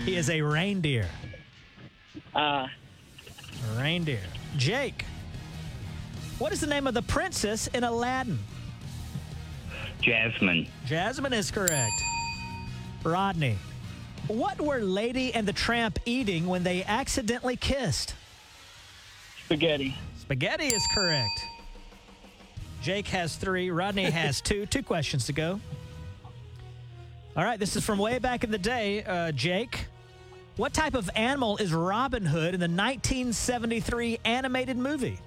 [0.04, 1.08] He is a reindeer.
[2.34, 2.68] Uh,
[3.76, 4.20] reindeer.
[4.56, 5.04] Jake.
[6.38, 8.38] What is the name of the princess in Aladdin?
[10.00, 10.68] Jasmine.
[10.84, 12.02] Jasmine is correct.
[13.02, 13.56] Rodney.
[14.28, 18.14] What were Lady and the Tramp eating when they accidentally kissed?
[19.44, 19.94] spaghetti.
[20.18, 21.46] Spaghetti is correct.
[22.82, 23.70] Jake has three.
[23.70, 24.66] Rodney has two.
[24.66, 25.60] Two questions to go.
[27.36, 29.04] All right, this is from way back in the day.
[29.04, 29.86] Uh, Jake,
[30.56, 35.18] what type of animal is Robin Hood in the 1973 animated movie?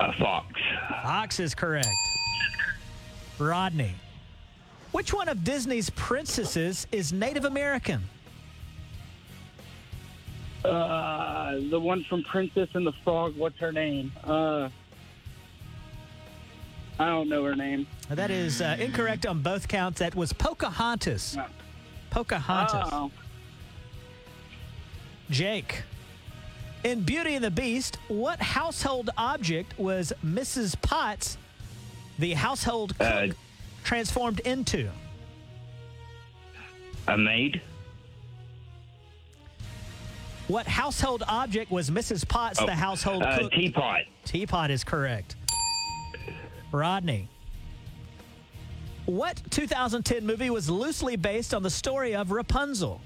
[0.00, 0.46] A fox.
[1.02, 1.88] Fox is correct.
[3.38, 3.94] Rodney,
[4.92, 8.02] which one of Disney's princesses is Native American?
[10.64, 13.36] Uh, the one from Princess and the Frog.
[13.36, 14.10] What's her name?
[14.24, 14.68] Uh,
[16.98, 17.86] I don't know her name.
[18.08, 20.00] That is uh, incorrect on both counts.
[20.00, 21.36] That was Pocahontas.
[22.10, 22.88] Pocahontas.
[22.90, 23.10] Oh,
[25.30, 25.82] Jake.
[26.84, 30.80] In Beauty and the Beast, what household object was Mrs.
[30.80, 31.36] Potts,
[32.18, 33.34] the household cook, Uh,
[33.82, 34.88] transformed into?
[37.08, 37.60] A maid.
[40.48, 42.26] What household object was Mrs.
[42.28, 43.52] Potts, the household uh, cook?
[43.52, 44.02] teapot.
[44.24, 45.34] Teapot is correct.
[46.70, 47.28] Rodney.
[49.06, 53.00] What 2010 movie was loosely based on the story of Rapunzel?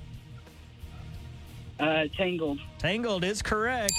[1.80, 2.58] Uh, Tangled.
[2.78, 3.94] Tangled is correct.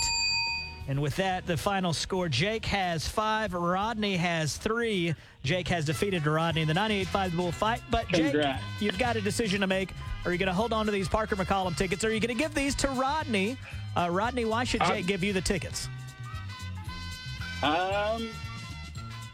[0.88, 5.14] And with that, the final score Jake has five, Rodney has three.
[5.44, 7.82] Jake has defeated Rodney in the 98 Bull fight.
[7.90, 8.64] But Jake, Congrats.
[8.80, 9.94] you've got a decision to make.
[10.26, 12.04] Are you going to hold on to these Parker McCollum tickets?
[12.04, 13.58] Or are you going to give these to Rodney?
[13.96, 15.88] Uh, Rodney, why should Jake give you the tickets?
[17.64, 18.30] Um,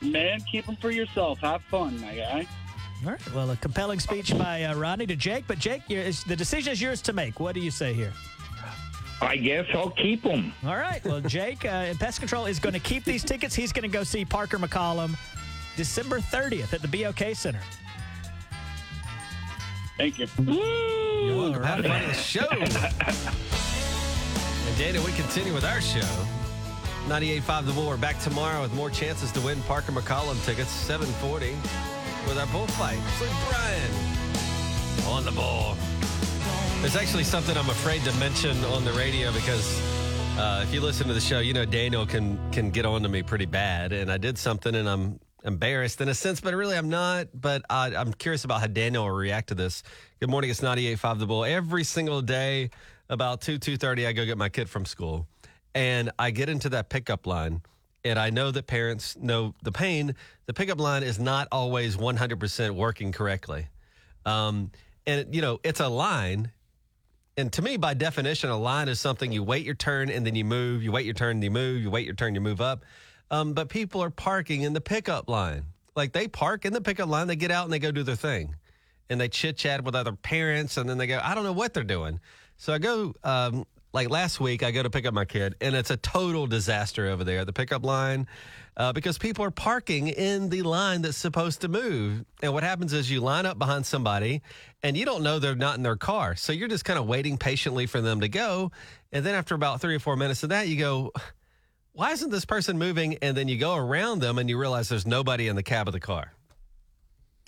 [0.01, 1.39] man, keep them for yourself.
[1.39, 2.47] Have fun, my guy.
[3.05, 3.33] All right.
[3.33, 5.45] Well, a compelling speech by uh, Rodney to Jake.
[5.47, 7.39] But Jake, the decision is yours to make.
[7.39, 8.13] What do you say here?
[9.21, 10.53] I guess I'll keep them.
[10.65, 11.03] All right.
[11.03, 13.55] Well, Jake uh, Pest Control is going to keep these tickets.
[13.55, 15.17] He's going to go see Parker McCollum
[15.75, 17.61] December 30th at the BOK Center.
[19.97, 20.27] Thank you.
[20.37, 21.63] You're welcome.
[21.63, 22.47] Have fun at the show.
[24.67, 26.01] and Dana, we continue with our show.
[27.07, 27.87] 98.5 The Bull.
[27.87, 30.69] We're back tomorrow with more chances to win Parker McCollum tickets.
[30.69, 31.55] 740
[32.27, 32.99] with our bullfight.
[33.17, 33.91] So Brian
[35.07, 35.75] on the ball.
[36.87, 39.77] There's actually something I'm afraid to mention on the radio because
[40.37, 43.09] uh, if you listen to the show, you know Daniel can can get on to
[43.09, 46.77] me pretty bad, and I did something, and I'm embarrassed in a sense, but really
[46.77, 47.27] I'm not.
[47.33, 49.83] But I, I'm curious about how Daniel will react to this.
[50.21, 51.43] Good morning, it's 98.5 The Bull.
[51.43, 52.69] Every single day,
[53.09, 55.27] about 2, 2.30, I go get my kid from school,
[55.75, 57.63] and I get into that pickup line,
[58.05, 60.15] and I know that parents know the pain.
[60.45, 63.67] The pickup line is not always 100% working correctly.
[64.25, 64.71] Um,
[65.05, 66.53] and, you know, it's a line.
[67.37, 70.33] And to me, by definition, a line is something you wait your turn and then
[70.33, 70.81] you move.
[70.81, 71.81] You wait your turn, you move.
[71.83, 72.83] You wait your turn, you move up.
[73.29, 75.65] Um, but people are parking in the pickup line.
[75.95, 78.15] Like they park in the pickup line, they get out and they go do their
[78.15, 78.55] thing.
[79.09, 81.75] And they chit chat with other parents and then they go, I don't know what
[81.75, 82.19] they're doing.
[82.57, 83.65] So I go, um,
[83.97, 87.07] like last week, I go to pick up my kid and it's a total disaster
[87.07, 88.27] over there, the pickup line,
[88.77, 92.23] uh, because people are parking in the line that's supposed to move.
[92.43, 94.43] And what happens is you line up behind somebody
[94.83, 96.35] and you don't know they're not in their car.
[96.35, 98.71] So you're just kind of waiting patiently for them to go.
[99.11, 101.11] And then after about three or four minutes of that, you go,
[101.93, 103.17] why isn't this person moving?
[103.23, 105.93] And then you go around them and you realize there's nobody in the cab of
[105.93, 106.33] the car.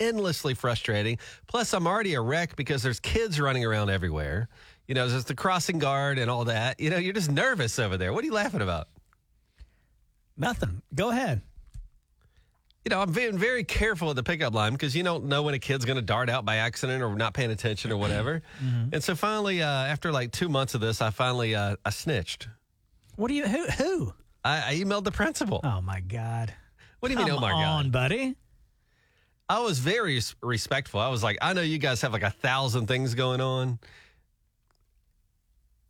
[0.00, 1.18] Endlessly frustrating.
[1.46, 4.48] Plus, I'm already a wreck because there's kids running around everywhere.
[4.90, 6.80] You know, there's the crossing guard and all that.
[6.80, 8.12] You know, you're just nervous over there.
[8.12, 8.88] What are you laughing about?
[10.36, 10.82] Nothing.
[10.92, 11.42] Go ahead.
[12.84, 15.54] You know, I'm being very careful at the pickup line because you don't know when
[15.54, 18.42] a kid's going to dart out by accident or not paying attention or whatever.
[18.92, 22.48] And so finally, uh, after like two months of this, I finally uh, I snitched.
[23.14, 24.12] What do you who who?
[24.44, 25.60] I, I emailed the principal.
[25.62, 26.52] Oh my God.
[26.98, 27.62] What do you mean, Come oh my God?
[27.62, 28.34] on, buddy.
[29.48, 30.98] I was very respectful.
[30.98, 33.78] I was like, I know you guys have like a thousand things going on.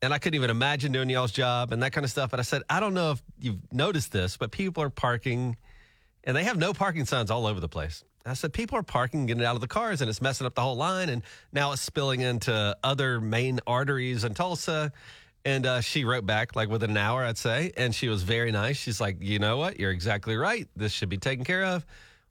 [0.02, 2.30] And I couldn't even imagine doing y'all's job and that kind of stuff.
[2.30, 5.56] But I said, I don't know if you've noticed this, but people are parking
[6.24, 8.04] and they have no parking signs all over the place.
[8.24, 10.60] I said, people are parking, getting out of the cars, and it's messing up the
[10.60, 11.08] whole line.
[11.08, 14.92] And now it's spilling into other main arteries in Tulsa.
[15.44, 17.72] And uh, she wrote back like within an hour, I'd say.
[17.76, 18.76] And she was very nice.
[18.76, 19.80] She's like, you know what?
[19.80, 20.68] You're exactly right.
[20.76, 21.86] This should be taken care of.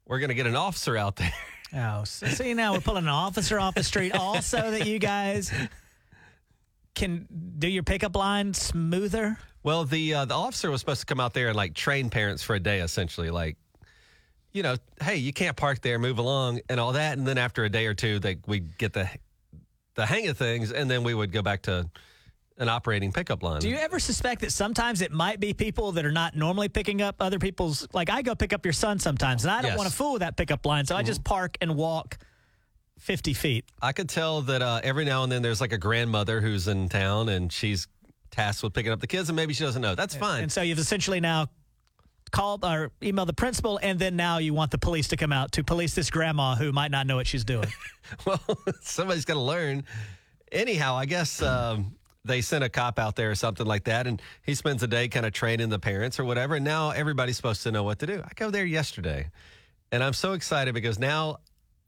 [0.06, 1.34] We're going to get an officer out there.
[1.72, 5.52] Oh, so see now we're pulling an officer off the street also that you guys
[7.00, 9.38] can do your pickup line smoother.
[9.64, 12.44] Well, the uh, the officer was supposed to come out there and like train parents
[12.44, 13.30] for a day, essentially.
[13.30, 13.58] Like,
[14.52, 17.18] you know, hey, you can't park there, move along, and all that.
[17.18, 19.10] And then after a day or two, they we get the
[19.96, 21.90] the hang of things, and then we would go back to
[22.58, 23.62] an operating pickup line.
[23.62, 27.02] Do you ever suspect that sometimes it might be people that are not normally picking
[27.02, 27.88] up other people's?
[27.94, 29.78] Like I go pick up your son sometimes, and I don't Yes.
[29.78, 32.18] want to fool with that pickup line, so I just park and walk
[33.00, 33.66] fifty feet.
[33.82, 36.90] I could tell that uh, every now and then there's like a grandmother who's in
[36.90, 37.88] town, and she's
[38.32, 39.96] tasked with picking up the kids, and maybe she doesn't know.
[39.96, 40.44] That's fine.
[40.44, 41.48] And so you've essentially now
[42.32, 45.52] called or emailed the principal, and then now you want the police to come out
[45.54, 47.68] to police this grandma who might not know what she's doing.
[48.26, 48.42] well,
[48.82, 49.84] somebody's got to learn.
[50.52, 54.22] Anyhow, I guess um, they sent a cop out there or something like that, and
[54.44, 56.56] he spends a day kind of training the parents or whatever.
[56.56, 58.22] And now everybody's supposed to know what to do.
[58.24, 59.30] I go there yesterday,
[59.92, 61.40] and I'm so excited because now,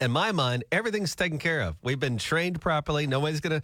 [0.02, 1.78] in my mind, everything's taken care of.
[1.82, 3.08] We've been trained properly.
[3.08, 3.62] Nobody's gonna.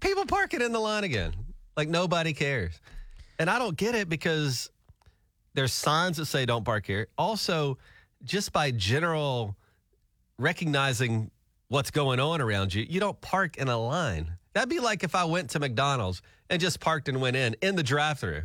[0.00, 1.32] People park it in the line again,
[1.76, 2.80] like nobody cares.
[3.38, 4.70] And I don't get it because
[5.54, 7.08] there's signs that say don't park here.
[7.18, 7.78] Also,
[8.22, 9.56] just by general
[10.38, 11.30] recognizing
[11.68, 14.32] what's going on around you, you don't park in a line.
[14.52, 17.74] That'd be like if I went to McDonald's and just parked and went in in
[17.74, 18.42] the drive-through.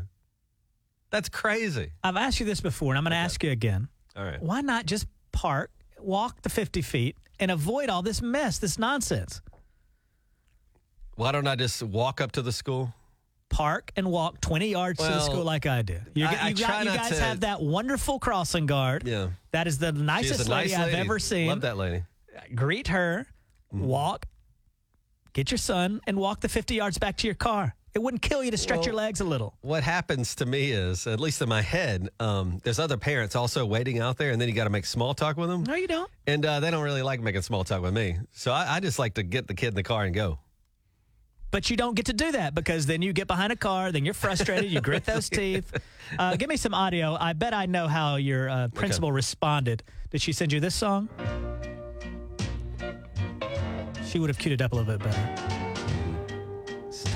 [1.10, 1.92] That's crazy.
[2.04, 3.90] I've asked you this before, and I'm going to ask you again.
[4.16, 4.42] All right.
[4.42, 9.42] Why not just park, walk the 50 feet, and avoid all this mess, this nonsense?
[11.16, 12.94] Why don't I just walk up to the school?
[13.50, 16.00] Park and walk 20 yards to the school like I do.
[16.14, 19.08] You, I- you, I got- you guys to- have that wonderful crossing guard.
[19.08, 19.30] Yeah.
[19.52, 21.48] That is the nicest a nice lady, I've ever seen.
[21.48, 22.04] Love that lady.
[22.54, 23.26] Greet her,
[23.74, 23.86] Mm-hmm.
[23.86, 24.26] walk,
[25.34, 27.76] get your son, and walk the 50 yards back to your car.
[27.98, 29.56] It wouldn't kill you to stretch your legs a little.
[29.62, 33.66] What happens to me is, at least in my head, um, there's other parents also
[33.66, 35.64] waiting out there, and then you got to make small talk with them.
[35.64, 36.08] No, you don't.
[36.28, 38.20] And uh, they don't really like making small talk with me.
[38.34, 40.38] So I, I just like to get the kid in the car and go.
[41.50, 44.06] But you don't get to do that because then you get behind a car, then
[44.06, 45.76] you're frustrated, you grit those teeth.
[46.20, 47.18] Uh, give me some audio.
[47.20, 49.82] I bet I know how your uh, principal responded.
[50.12, 51.10] Did she send you this song?
[54.06, 55.57] She would have queued it up a little bit better.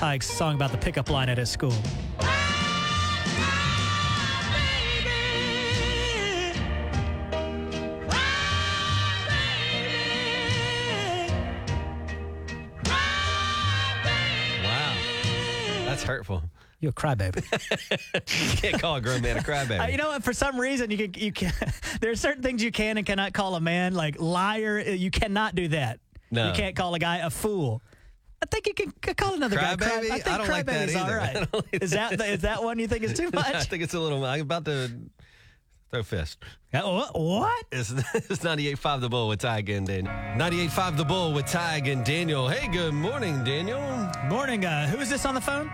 [0.02, 1.72] It's Tige's song about the pickup line at his school.
[14.64, 14.96] Wow.
[15.84, 16.42] That's hurtful.
[16.80, 17.44] You a crybaby.
[18.52, 19.84] You can't call a grown man a crybaby.
[19.84, 20.24] Uh, you know what?
[20.24, 21.52] For some reason, you can you can.
[22.00, 24.80] there are certain things you can and cannot call a man like liar.
[24.80, 26.00] You cannot do that.
[26.32, 26.48] No.
[26.48, 27.82] You can't call a guy a fool.
[28.42, 29.76] I think you can call another guy.
[29.76, 30.10] Crybaby?
[30.10, 31.20] I think I don't like that crybaby's either.
[31.20, 31.34] I right.
[31.34, 33.54] don't like Is that is that one you think is too much?
[33.54, 34.24] I think it's a little.
[34.24, 34.90] I'm about to
[35.92, 36.38] throw fist.
[36.74, 37.66] Uh, what?
[37.70, 40.12] It's, it's 98.5 The Bull with Tige and Daniel.
[40.12, 42.48] 98.5 The Bull with Tige and Daniel.
[42.48, 43.80] Hey, good morning, Daniel.
[44.24, 44.64] Morning.
[44.64, 45.70] Uh, who is this on the phone?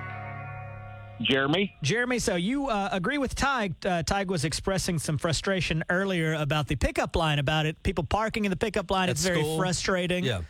[1.23, 1.75] Jeremy?
[1.83, 3.75] Jeremy, so you uh, agree with Tige.
[3.85, 7.83] Uh, Tige was expressing some frustration earlier about the pickup line, about it.
[7.83, 9.09] People parking in the pickup line.
[9.09, 10.25] At it's very frustrating.
[10.25, 10.43] Yeah.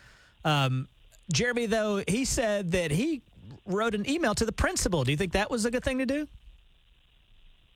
[0.44, 0.88] Um,
[1.33, 3.22] Jeremy, though, he said that he
[3.66, 5.05] wrote an email to the principal.
[5.05, 6.26] Do you think that was a good thing to do?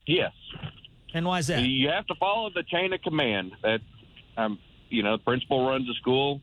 [0.05, 0.33] Yes.
[1.13, 1.61] And why is that?
[1.61, 3.51] You have to follow the chain of command.
[3.61, 3.81] That,
[4.37, 6.41] um, you know, the principal runs the school.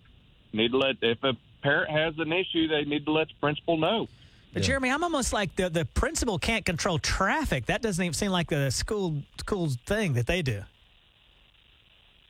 [0.53, 1.33] Need to let if a
[1.63, 4.09] parent has an issue, they need to let the principal know.
[4.53, 7.67] But Jeremy, I'm almost like the, the principal can't control traffic.
[7.67, 10.63] That doesn't even seem like the school school's thing that they do.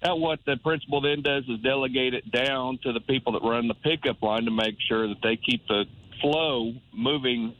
[0.02, 3.68] Now, what the principal then does is delegate it down to the people that run
[3.68, 5.84] the pickup line to make sure that they keep the
[6.20, 7.54] flow moving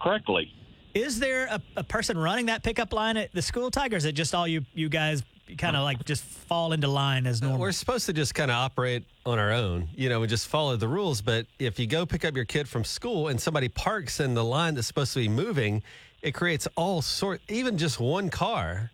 [0.00, 0.52] correctly.
[0.94, 3.94] Is there a, a person running that pickup line at the school, Tiger?
[3.94, 5.22] Or is it just all you you guys
[5.56, 7.60] kind of like just fall into line as normal?
[7.60, 10.76] We're supposed to just kind of operate on our own, you know, and just follow
[10.76, 11.22] the rules.
[11.22, 14.44] But if you go pick up your kid from school and somebody parks in the
[14.44, 15.82] line that's supposed to be moving,
[16.20, 18.90] it creates all sort, even just one car.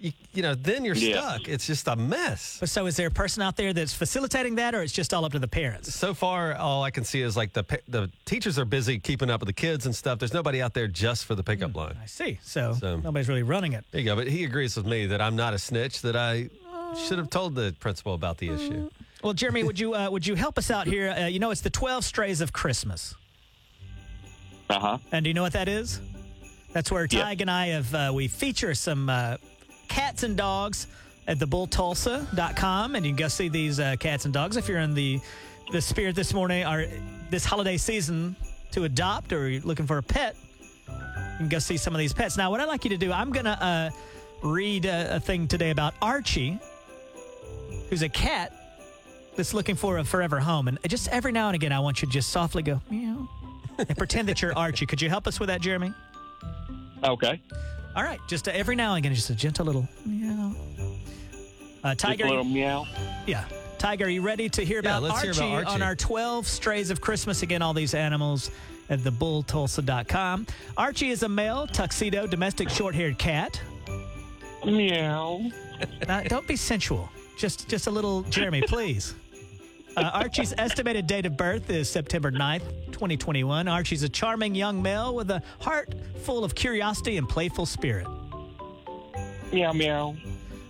[0.00, 1.20] You, you know, then you're Yeah.
[1.20, 1.48] stuck.
[1.48, 2.60] It's just a mess.
[2.66, 5.32] So is there a person out there that's facilitating that, or it's just all up
[5.32, 5.92] to the parents?
[5.92, 9.40] So far, all I can see is like the the teachers are busy keeping up
[9.40, 10.20] with the kids and stuff.
[10.20, 11.96] There's nobody out there just for the pickup line.
[12.00, 12.38] I see.
[12.44, 13.84] So, So- nobody's really running it.
[13.90, 14.14] There you go.
[14.14, 16.00] But he agrees with me that I'm not a snitch.
[16.02, 16.48] That I
[17.06, 18.88] should have told the principal about the issue.
[19.24, 21.10] Well, Jeremy, would you uh, would you help us out here?
[21.10, 23.16] Uh, you know, it's the Twelve Strays of Christmas,
[24.70, 24.98] Uh huh.
[25.10, 26.00] and do you know what that is?
[26.72, 27.24] That's where Yeah.
[27.34, 29.38] Tige and I have uh, we feature some uh,
[29.88, 30.86] cats and dogs
[31.26, 34.94] at thebulltulsa.com, and you can go see these uh, cats and dogs if you're in
[34.94, 35.20] the
[35.70, 36.86] the spirit this morning or
[37.28, 38.34] this holiday season
[38.70, 40.34] to adopt or you're looking for a pet.
[40.86, 40.94] You
[41.36, 42.38] can go see some of these pets.
[42.38, 43.90] Now, what I'd like you to do, I'm gonna uh,
[44.42, 46.58] read a, a thing today about Archie,
[47.90, 48.52] who's a cat
[49.36, 50.68] that's looking for a forever home.
[50.68, 53.28] And just every now and again, I want you to just softly go meow
[53.78, 54.86] and pretend that you're Archie.
[54.86, 55.92] Could you help us with that, Jeremy?
[57.04, 57.40] Okay.
[57.98, 60.54] All right, just uh, every now and again, just a gentle little meow.
[61.82, 62.86] Uh, Just Tiger, a little meow.
[63.26, 63.44] yeah.
[63.76, 66.46] Tiger, are you ready to hear Yeah, about, let's Archie, hear about on our 12
[66.46, 67.42] Strays of Christmas?
[67.42, 68.52] Again, all these animals
[68.88, 70.46] at thebulltulsa.com.
[70.76, 73.60] Archie is a male, tuxedo, domestic short haired cat.
[74.64, 75.50] Meow.
[76.06, 77.10] Now, don't be sensual.
[77.36, 79.14] Just, just a little, Jeremy, please.
[80.04, 83.66] Uh, Archie's estimated date of birth is September 9th, 2021.
[83.66, 85.92] Archie's a charming young male with a heart
[86.22, 88.06] full of curiosity and playful spirit.
[89.52, 90.14] Meow meow.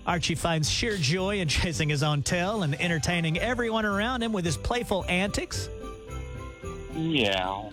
[0.07, 4.47] Archie finds sheer joy in chasing his own tail and entertaining everyone around him with
[4.47, 5.69] his playful antics.
[6.95, 7.71] Meow.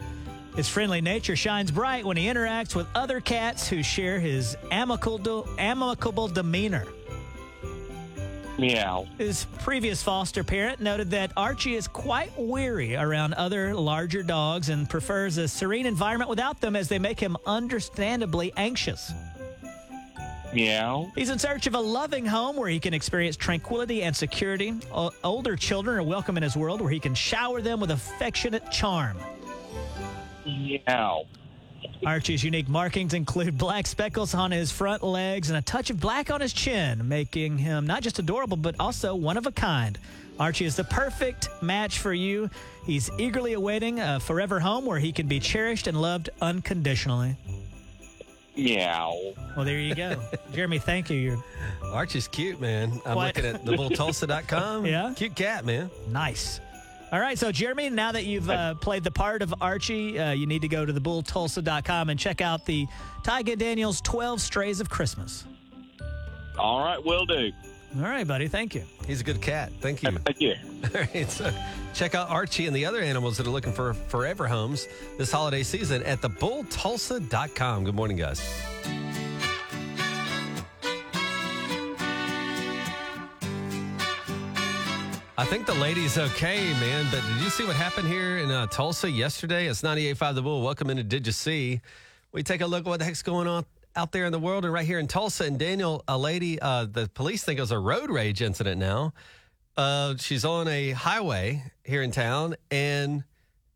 [0.58, 5.47] His friendly nature shines bright when he interacts with other cats who share his amicable,
[5.58, 6.86] amicable demeanor.
[8.58, 9.06] Meow.
[9.18, 14.89] His previous foster parent noted that Archie is quite weary around other larger dogs and
[14.89, 19.12] prefers a serene environment without them as they make him understandably anxious.
[20.53, 21.12] Meow.
[21.16, 24.74] He's in search of a loving home where he can experience tranquility and security.
[24.93, 28.72] O- older children are welcome in his world where he can shower them with affectionate
[28.72, 29.18] charm.
[30.45, 31.26] Meow.
[32.05, 36.29] Archie's unique markings include black speckles on his front legs and a touch of black
[36.31, 39.97] on his chin, making him not just adorable, but also one of a kind.
[40.39, 42.49] Archie is the perfect match for you.
[42.86, 47.36] He's eagerly awaiting a forever home where he can be cherished and loved unconditionally.
[48.57, 49.33] Meow.
[49.55, 50.15] Well, there you go.
[50.53, 51.17] Jeremy, thank you.
[51.17, 51.43] You're
[51.91, 53.01] Archie's cute, man.
[53.05, 53.36] I'm What?
[53.36, 54.86] looking at thebulltulsa.com.
[54.95, 55.13] Yeah?
[55.15, 55.89] Cute cat, man.
[56.09, 56.59] nice.
[57.16, 60.45] All right, so Jeremy, now that you've uh, played the part of Archie, uh, you
[60.45, 62.88] need to go to thebulltulsa.com and check out the
[63.24, 65.45] Tige and Daniel's 12 Strays of Christmas.
[66.59, 67.53] All right, will do.
[67.95, 68.49] All right, buddy.
[68.49, 68.84] Thank you.
[69.07, 69.72] He's a good cat.
[69.80, 70.11] Thank you.
[70.11, 70.55] Thank you.
[70.84, 71.53] All right, so
[71.93, 74.86] check out Archie and the other animals that are looking for forever homes
[75.18, 77.86] this holiday season at thebulltulsa.com.
[77.86, 78.41] Good morning, guys.
[85.38, 87.07] I think the lady's okay, man.
[87.11, 89.67] But did you see what happened here in uh, Tulsa yesterday?
[89.67, 90.61] It's 98.5 The Bull.
[90.61, 91.81] Welcome into Did You See?
[92.31, 93.65] We take a look at what the heck's going on
[93.97, 95.43] out there in the world and right here in Tulsa.
[95.43, 99.11] And Daniel, a lady, uh, the police think it was a road rage incident now.
[99.75, 103.25] Uh, she's on a highway here in town and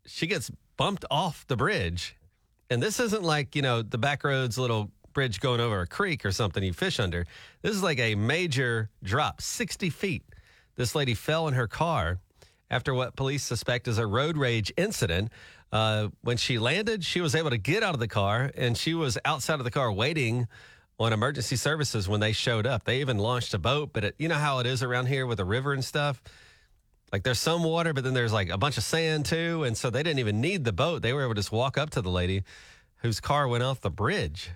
[0.06, 2.16] she gets bumped off the bridge.
[2.70, 6.24] And this isn't like, you know, the back roads little bridge going over a creek
[6.24, 7.26] or something you fish under.
[7.60, 10.22] This is like a major drop, 60 feet.
[10.80, 12.20] This lady fell in her car
[12.70, 15.30] after what police suspect is a road rage incident.
[15.70, 18.94] Uh, when she landed, she was able to get out of the car and she
[18.94, 20.48] was outside of the car waiting
[20.98, 22.84] on emergency services when they showed up.
[22.84, 25.36] They even launched a boat, but it, you know how it is around here with
[25.36, 26.22] the river and stuff?
[27.12, 29.64] Like there's some water, but then there's like a bunch of sand too.
[29.64, 31.02] And so they didn't even need the boat.
[31.02, 32.42] They were able to just walk up to the lady
[33.02, 34.52] whose car went off the bridge.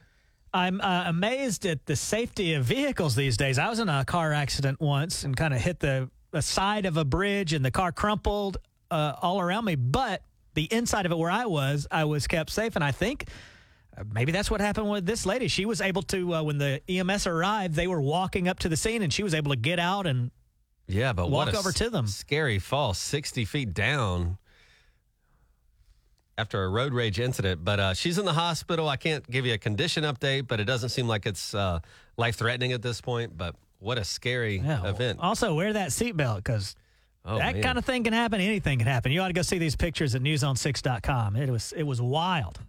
[0.55, 3.59] I'm uh, amazed at the safety of vehicles these days.
[3.59, 6.97] I was in a car accident once and kind of hit the, the side of
[6.97, 8.59] a bridge, and the car crumpled
[8.91, 9.77] uh, all around me.
[9.77, 10.23] But
[10.55, 12.75] the inside of it, where I was, I was kept safe.
[12.75, 13.29] And I think
[13.97, 15.49] uh, maybe that's what happened with this lady.
[15.49, 18.77] She was able to, uh, when the EMS arrived, they were walking up to the
[18.77, 20.33] scene, and she was able to get out and
[20.89, 22.09] Yeah, but Walk over to them.
[22.09, 24.39] Scary fall, 60 feet down
[26.37, 27.65] after a road rage incident.
[27.65, 28.89] But uh, she's in the hospital.
[28.89, 31.79] I can't give you a condition update, but it doesn't seem like it's uh,
[32.17, 33.39] life threatening at this point.
[33.39, 33.55] But
[33.85, 34.89] what a scary yeah.
[34.89, 35.21] event.
[35.21, 36.75] Also, wear that seatbelt because
[37.27, 37.63] Oh, that man.
[37.63, 38.41] kind of thing can happen.
[38.41, 39.11] Anything can happen.
[39.11, 41.37] You ought to go see these pictures at newson6.com.
[41.37, 42.61] It was it was wild.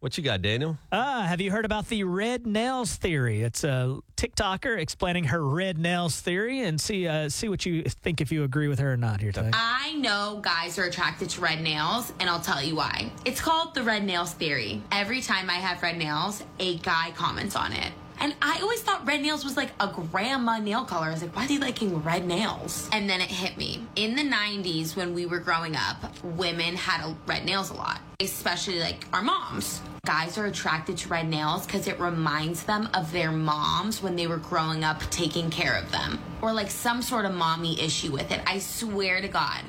[0.00, 0.76] What you got, Daniel?
[0.92, 3.42] Uh, have you heard about the red nails theory?
[3.42, 8.20] It's a TikToker explaining her red nails theory, and see uh, see what you think
[8.20, 9.20] if you agree with her or not.
[9.20, 9.50] Here, Ty.
[9.54, 13.10] I know guys are attracted to red nails, and I'll tell you why.
[13.24, 14.82] It's called the red nails theory.
[14.92, 17.92] Every time I have red nails, a guy comments on it.
[18.20, 21.06] And I always thought red nails was like a grandma nail color.
[21.06, 22.88] I was like, why are they liking red nails?
[22.92, 23.86] And then it hit me.
[23.96, 28.00] In the 90s, when we were growing up, women had a, red nails a lot,
[28.20, 29.80] especially like our moms.
[30.06, 34.26] Guys are attracted to red nails because it reminds them of their moms when they
[34.26, 38.30] were growing up taking care of them, or like some sort of mommy issue with
[38.30, 38.40] it.
[38.46, 39.62] I swear to God.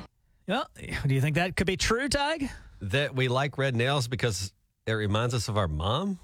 [0.46, 0.66] Well,
[1.06, 2.48] do you think that could be true, Tige?
[2.80, 4.52] That we like red nails because
[4.86, 6.18] it reminds us of our mom?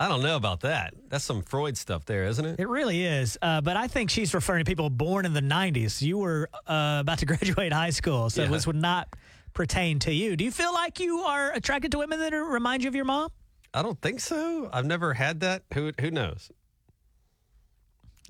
[0.00, 0.94] I don't know about that.
[1.08, 2.58] That's some Freud stuff there, isn't it?
[2.58, 3.38] It really is.
[3.40, 6.02] Uh, but I think she's referring to people born in the 90s.
[6.02, 8.48] You were uh, about to graduate high school, so Yeah.
[8.48, 9.08] this would not
[9.52, 10.34] pertain to you.
[10.36, 13.30] Do you feel like you are attracted to women that remind you of your mom?
[13.72, 14.68] I don't think so.
[14.72, 15.62] I've never had that.
[15.74, 16.50] Who who knows?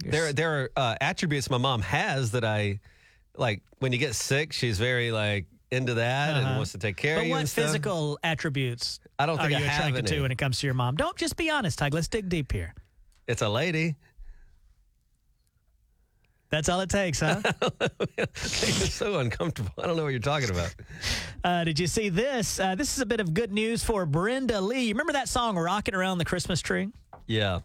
[0.04, 2.80] There there are uh, attributes my mom has that I
[3.36, 3.62] like.
[3.78, 6.56] When you get sick, she's very like into that and Uh-huh.
[6.56, 7.32] wants to take care But of you.
[7.32, 10.22] But what and physical attributes I don't think are I you have attracted to any.
[10.22, 10.96] when it comes to your mom?
[10.96, 11.94] Don't just be honest, Tige.
[11.94, 12.74] Let's dig deep here.
[13.28, 13.96] It's a lady.
[16.50, 17.40] That's all it takes, huh?
[18.18, 19.72] it's so uncomfortable.
[19.82, 20.74] I don't know what you're talking about.
[21.44, 22.58] Uh, did you see this?
[22.58, 24.84] Uh, this is a bit of good news for Brenda Lee.
[24.84, 26.88] You remember that song "Rocking Around the Christmas Tree"?
[27.26, 27.60] Yeah.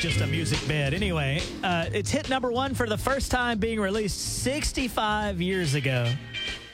[0.00, 0.94] Just a music bed.
[0.94, 6.10] Anyway, uh, it's hit number one for the first time being released 65 years ago.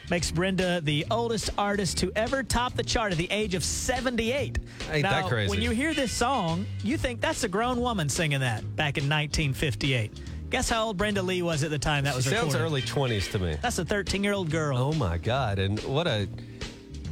[0.09, 4.59] Makes Brenda the oldest artist to ever top the chart at the age of 78.
[4.93, 5.51] Ain't now, that crazy.
[5.51, 9.05] When you hear this song, you think that's a grown woman singing that back in
[9.05, 10.13] 1958.
[10.51, 12.61] Guess how old Brenda Lee was at the time that was Sounds recorded?
[12.63, 13.57] early 20s to me.
[13.61, 14.79] That's a 13 year old girl.
[14.79, 15.59] Oh my God!
[15.59, 16.29] And what a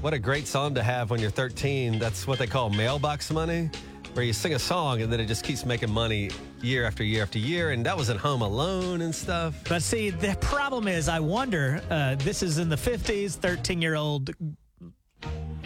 [0.00, 1.98] what a great song to have when you're 13.
[1.98, 3.70] That's what they call mailbox money,
[4.14, 6.30] where you sing a song and then it just keeps making money
[6.62, 7.70] year after year after year.
[7.70, 9.54] And that was at Home Alone and stuff.
[9.68, 11.82] But see, the problem is, I wonder.
[11.90, 13.36] Uh, this is in the fifties.
[13.36, 14.30] Thirteen-year-old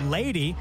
[0.04, 0.56] lady.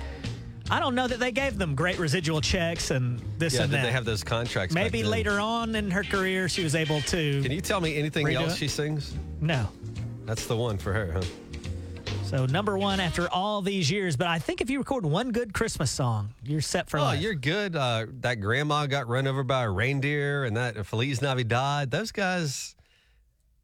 [0.70, 3.84] I don't know that they gave them great residual checks and this yeah, and that.
[3.84, 4.76] they have those contracts?
[4.76, 7.42] Maybe later on in her career, she was able to.
[7.42, 8.58] Can you tell me anything else it?
[8.58, 9.16] she sings?
[9.40, 9.70] No.
[10.26, 11.22] That's the one for her, huh?
[12.28, 14.18] So number one after all these years.
[14.18, 17.22] But I think if you record one good Christmas song, you're set for oh, life.
[17.22, 17.74] you're good.
[17.74, 21.90] Uh, that grandma got run over by a reindeer, and that Feliz Navidad.
[21.90, 22.76] Those guys,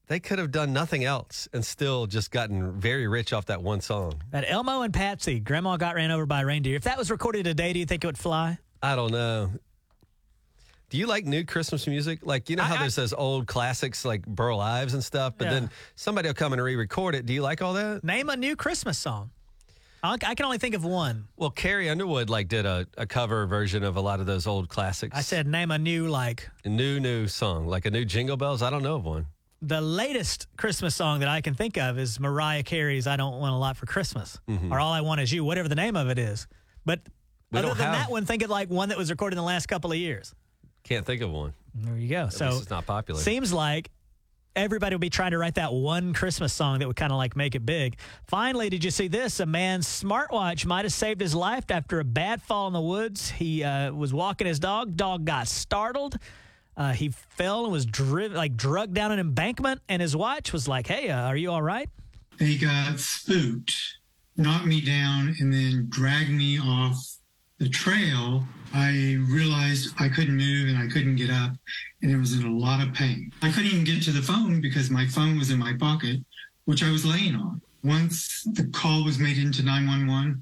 [0.07, 3.81] they could have done nothing else and still just gotten very rich off that one
[3.81, 4.21] song.
[4.31, 6.77] That Elmo and Patsy, Grandma got ran over by a reindeer.
[6.77, 8.59] If that was recorded today, do you think it would fly?
[8.81, 9.51] I don't know.
[10.93, 12.19] Do you like new Christmas music?
[12.21, 15.33] Like, you know how I- I- there's those old classics like Burl Ives and stuff,
[15.39, 15.53] but Yeah.
[15.55, 17.25] then somebody will come and re record it.
[17.25, 18.03] Do you like all that?
[18.03, 19.31] Name a new Christmas song.
[20.03, 21.29] I I can only think of one.
[21.35, 24.69] Well, Carrie Underwood like did a, a cover version of a lot of those old
[24.69, 25.17] classics.
[25.17, 28.61] I said name a new like a new, new song, like a new Jingle Bells.
[28.61, 29.25] I don't know of one.
[29.63, 33.55] the latest Christmas song that I can think of is Mariah Carey's "I Don't Want
[33.55, 34.37] a Lot for Christmas"
[34.69, 36.45] or "All I Want Is You," whatever the name of it is.
[36.85, 37.09] But Mm-hmm.
[37.51, 39.43] We other than have- that one, think of like one that was recorded in the
[39.47, 40.35] last couple of years.
[40.83, 41.53] Can't think of one.
[41.75, 42.23] There you go.
[42.25, 43.19] At so it's not popular.
[43.19, 43.89] Seems like
[44.55, 47.35] everybody would be trying to write that one Christmas song that would kind of like
[47.35, 47.97] make it big.
[48.27, 49.39] Finally, did you see this?
[49.39, 53.31] A man's smartwatch might have saved his life after a bad fall in the woods.
[53.31, 54.95] He uh, was walking his dog.
[54.95, 56.17] Dog got startled.
[56.75, 60.67] Uh, he fell and was driven, like drugged down an embankment, and his watch was
[60.67, 61.87] like, "Hey, uh, are you all right?"
[62.39, 63.73] They got spooked,
[64.37, 66.97] knocked me down, and then dragged me off
[67.59, 68.43] the trail,
[68.73, 71.51] I realized I couldn't move and I couldn't get up,
[72.01, 73.31] and I was in a lot of pain.
[73.41, 76.19] I couldn't even get to the phone because my phone was in my pocket,
[76.65, 77.61] which I was laying on.
[77.83, 80.41] Once the call was made into 911,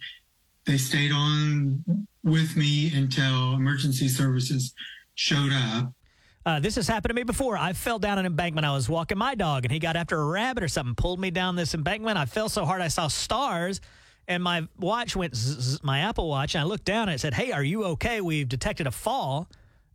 [0.65, 1.83] they stayed on
[2.23, 4.73] with me until emergency services
[5.15, 5.91] showed up.
[6.45, 7.57] Uh, this has happened to me before.
[7.57, 8.65] I fell down an embankment.
[8.65, 11.31] I was walking my dog, and he got after a rabbit or something, pulled me
[11.31, 12.17] down this embankment.
[12.17, 13.81] I fell so hard I saw stars,
[14.27, 17.33] and my watch went, zzz, my Apple Watch, and I looked down and it said,
[17.33, 18.21] Hey, are you okay?
[18.21, 19.49] We've detected a fall.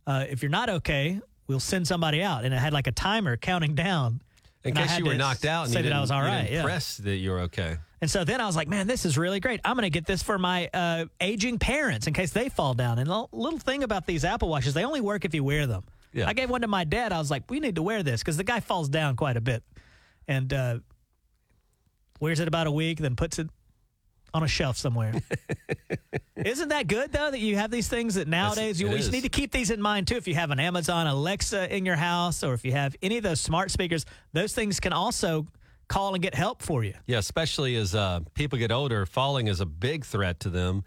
[0.05, 2.45] Uh, if you're not okay, we'll send somebody out.
[2.45, 4.21] And it had like a timer counting down.
[4.63, 6.49] In And case you were knocked out and say that I was all right.
[6.51, 6.63] Yeah.
[6.63, 7.77] press that you're okay.
[8.01, 9.59] And so then I was like, man, this is really great.
[9.65, 12.99] I'm going to get this for my uh, aging parents in case they fall down.
[12.99, 15.83] And the little thing about these Apple Watches, they only work if you wear them.
[16.13, 16.27] Yeah.
[16.27, 17.11] I gave one to my dad.
[17.11, 19.41] I was like, we need to wear this because the guy falls down quite a
[19.41, 19.63] bit
[20.27, 20.79] and uh,
[22.19, 23.49] wears it about a week, then puts it
[24.33, 25.13] on a shelf somewhere.
[26.35, 29.29] Isn't that good though that you have these things that nowadays you always need to
[29.29, 30.15] keep these in mind too.
[30.15, 33.23] If you have an Amazon Alexa in your house or if you have any of
[33.23, 35.47] those smart speakers, those things can also
[35.87, 36.93] call and get help for you.
[37.07, 40.83] Yeah, especially as uh, people get older, falling is a big threat to them.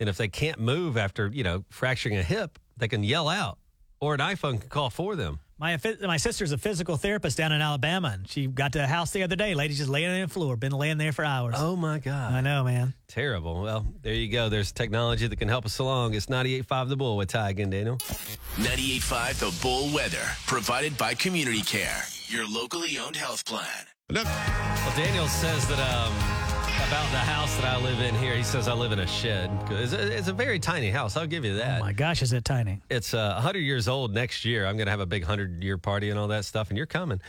[0.00, 3.58] And if they can't move after, you know, fracturing a hip, they can yell out
[4.00, 5.40] or an iPhone can call for them.
[5.64, 9.12] My my sister's a physical therapist down in Alabama, and she got to a house
[9.12, 9.54] the other day.
[9.54, 11.54] Lady just laying on the floor, been laying there for hours.
[11.56, 12.34] Oh my God.
[12.34, 12.92] I know, man.
[13.08, 13.62] Terrible.
[13.62, 14.50] Well, there you go.
[14.50, 16.12] There's technology that can help us along.
[16.12, 17.96] It's 98.5 The Bull with Ty again, Daniel.
[17.96, 23.86] 98.5 The Bull Weather, provided by Community Care, your locally owned health plan.
[24.12, 26.43] Well, Daniel says that um,
[26.76, 29.50] about the house that I live in here, he says I live in a shed.
[29.70, 31.16] It's a, it's a very tiny house.
[31.16, 31.80] I'll give you that.
[31.80, 32.80] Oh my gosh, is it tiny?
[32.90, 34.66] It's uh, 100 years old next year.
[34.66, 36.86] I'm going to have a big 100 year party and all that stuff, and you're
[36.86, 37.20] coming.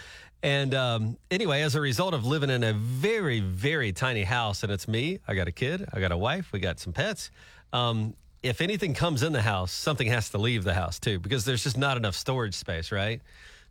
[0.42, 4.72] And um, anyway, as a result of living in a very, very tiny house, and
[4.72, 7.30] it's me, I got a kid, I got a wife, we got some pets.
[7.72, 11.46] Um, if anything comes in the house, something has to leave the house too, because
[11.46, 13.22] there's just not enough storage space, right?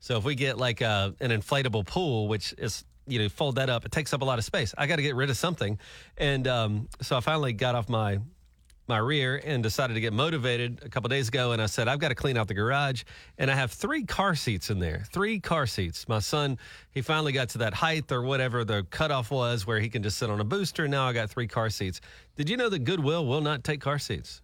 [0.01, 3.70] So if we get like uh, an inflatable pool, which is you know fold that
[3.70, 4.74] up, it takes up a lot of space.
[4.76, 5.78] I got to get rid of something,
[6.16, 8.18] and um, so I finally got off my
[8.86, 11.52] my rear and decided to get motivated a couple days ago.
[11.52, 13.05] And I said, I've got to clean out the garage.
[13.38, 16.07] And I have three car seats in there, three car seats.
[16.09, 16.59] My son,
[16.90, 20.18] he finally got to that height or whatever the cutoff was where he can just
[20.18, 20.84] sit on a booster.
[20.84, 22.00] And now I got three car seats.
[22.36, 24.42] Did you know that Goodwill will not take car seats?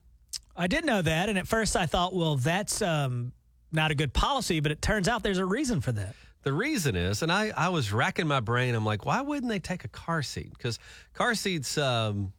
[0.56, 3.32] I did know that, and at first I thought, well, that's um,
[3.72, 6.14] not a good policy, but it turns out there's a reason for that.
[6.43, 8.74] The reason is, and I, I was racking my brain.
[8.74, 10.51] I'm like, why wouldn't they take a car seat?
[10.57, 10.78] Because
[11.12, 12.32] car seats, um,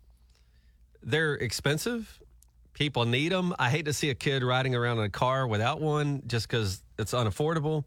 [1.04, 2.20] they're expensive.
[2.74, 3.54] People need them.
[3.60, 6.82] I hate to see a kid riding around in a car without one just because
[6.97, 7.84] it's unaffordable.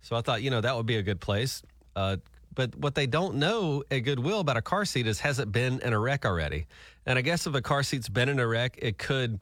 [0.00, 1.62] So I thought, you know, that would be a good place.
[1.94, 2.16] Uh,
[2.54, 5.80] but what they don't know at Goodwill about a car seat is has it been
[5.80, 6.66] in a wreck already?
[7.04, 9.38] And I guess if a car seat's been in a wreck, it could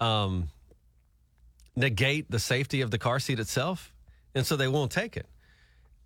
[0.00, 0.48] um,
[1.74, 3.93] negate the safety of the car seat itself.
[4.34, 5.26] And so they won't take it.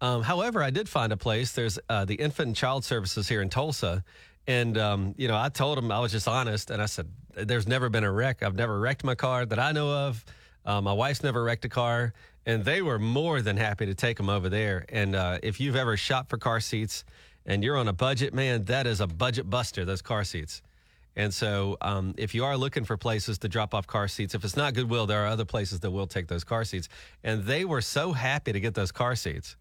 [0.00, 1.52] Um, however, I did find a place.
[1.52, 4.04] There's uh, the Infant and Child Services here in Tulsa.
[4.46, 6.70] And, um, you know, I told them, I was just honest.
[6.70, 8.42] And I said, there's never been a wreck.
[8.42, 10.24] I've never wrecked my car that I know of.
[10.64, 12.12] Uh, my wife's never wrecked a car.
[12.46, 14.86] And they were more than happy to take them over there.
[14.88, 17.04] And uh, if you've ever shopped for car seats
[17.44, 20.62] and you're on a budget, man, that is a budget buster, those car seats.
[21.18, 24.44] And so, um, if you are looking for places to drop off car seats, if
[24.44, 26.88] it's not Goodwill, there are other places that will take those car seats.
[27.24, 29.56] And they were so happy to get those car seats.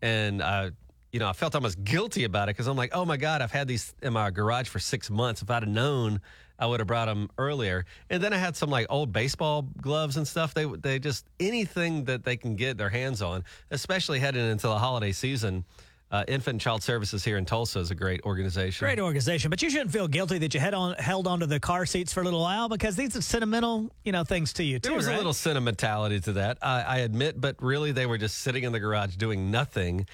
[0.00, 0.70] And, uh,
[1.12, 3.52] you know, I felt almost guilty about it because I'm like, oh my God, I've
[3.52, 5.42] had these in my garage for six months.
[5.42, 6.22] If I'd have known,
[6.58, 7.84] I would have brought them earlier.
[8.08, 10.54] And then I had some like old baseball gloves and stuff.
[10.54, 14.78] They, they just, anything that they can get their hands on, especially heading into the
[14.78, 15.66] holiday season.
[16.10, 18.86] Uh, Infant and Child Services here in Tulsa is a great organization.
[18.86, 21.84] Great organization, but you shouldn't feel guilty that you had on held onto the car
[21.84, 24.88] seats for a little while because these are sentimental, you know, things to you too.
[24.88, 25.14] There was right?
[25.14, 28.72] a little sentimentality to that, I, I admit, but really they were just sitting in
[28.72, 30.06] the garage doing nothing.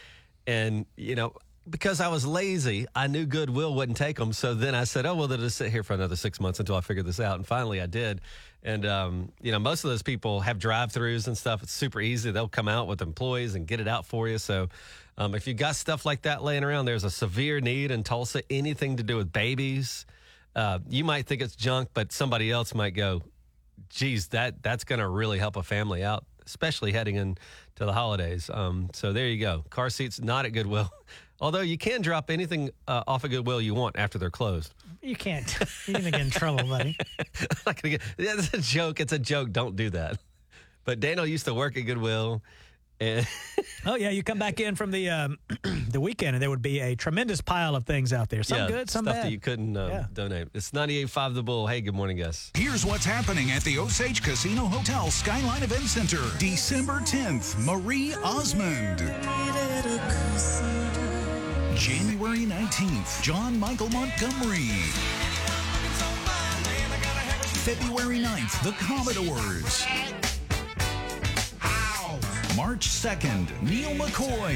[0.49, 1.35] And, you know,
[1.71, 4.33] because I was lazy, I knew Goodwill wouldn't take them.
[4.33, 6.75] So then I said, oh, well, they'll just sit here for another six months until
[6.75, 7.37] I figure this out.
[7.37, 8.21] And finally I did.
[8.65, 11.63] And, um, you know, most of those people have drive throughs and stuff.
[11.63, 12.31] It's super easy.
[12.31, 14.39] They'll come out with employees and get it out for you.
[14.39, 14.69] So
[15.17, 18.43] um, if you got stuff like that laying around, there's a severe need in Tulsa,
[18.51, 20.07] anything to do with babies.
[20.57, 23.23] Uh, you might think it's junk, but somebody else might go,
[23.91, 27.37] geez, that that's going to really help a family out, especially heading into
[27.77, 28.51] the holidays.
[28.53, 29.65] Um, so there you go.
[29.71, 30.91] Car seats not at Goodwill,
[31.41, 34.75] although you can drop anything uh, off of Goodwill you want after they're closed.
[35.03, 35.59] You can't.
[35.87, 36.97] You're gonna get in trouble, buddy.
[37.65, 39.01] Gonna get, yeah, it's a joke.
[39.01, 39.53] It's a joke.
[39.53, 40.19] Don't do that.
[40.85, 42.43] But Daniel used to work at Goodwill,
[43.05, 43.27] And
[43.87, 45.39] Oh yeah, you come back in from the um,
[45.91, 48.43] the weekend, and there would be a tremendous pile of things out there.
[48.43, 49.27] Some yeah, good, some stuff bad.
[49.27, 50.07] that you couldn't um, Yeah.
[50.13, 50.49] donate.
[50.55, 51.67] It's 98.5 The Bull.
[51.67, 52.51] Hey, good morning, guys.
[52.55, 56.23] Here's what's happening at the Osage Casino Hotel Skyline Event Center.
[56.39, 58.99] December 10th, Marie Osmond.
[61.77, 64.71] January 19th, John Michael Montgomery.
[67.65, 69.85] February 9th, the Commodores.
[72.57, 74.55] March 2nd, Neal McCoy.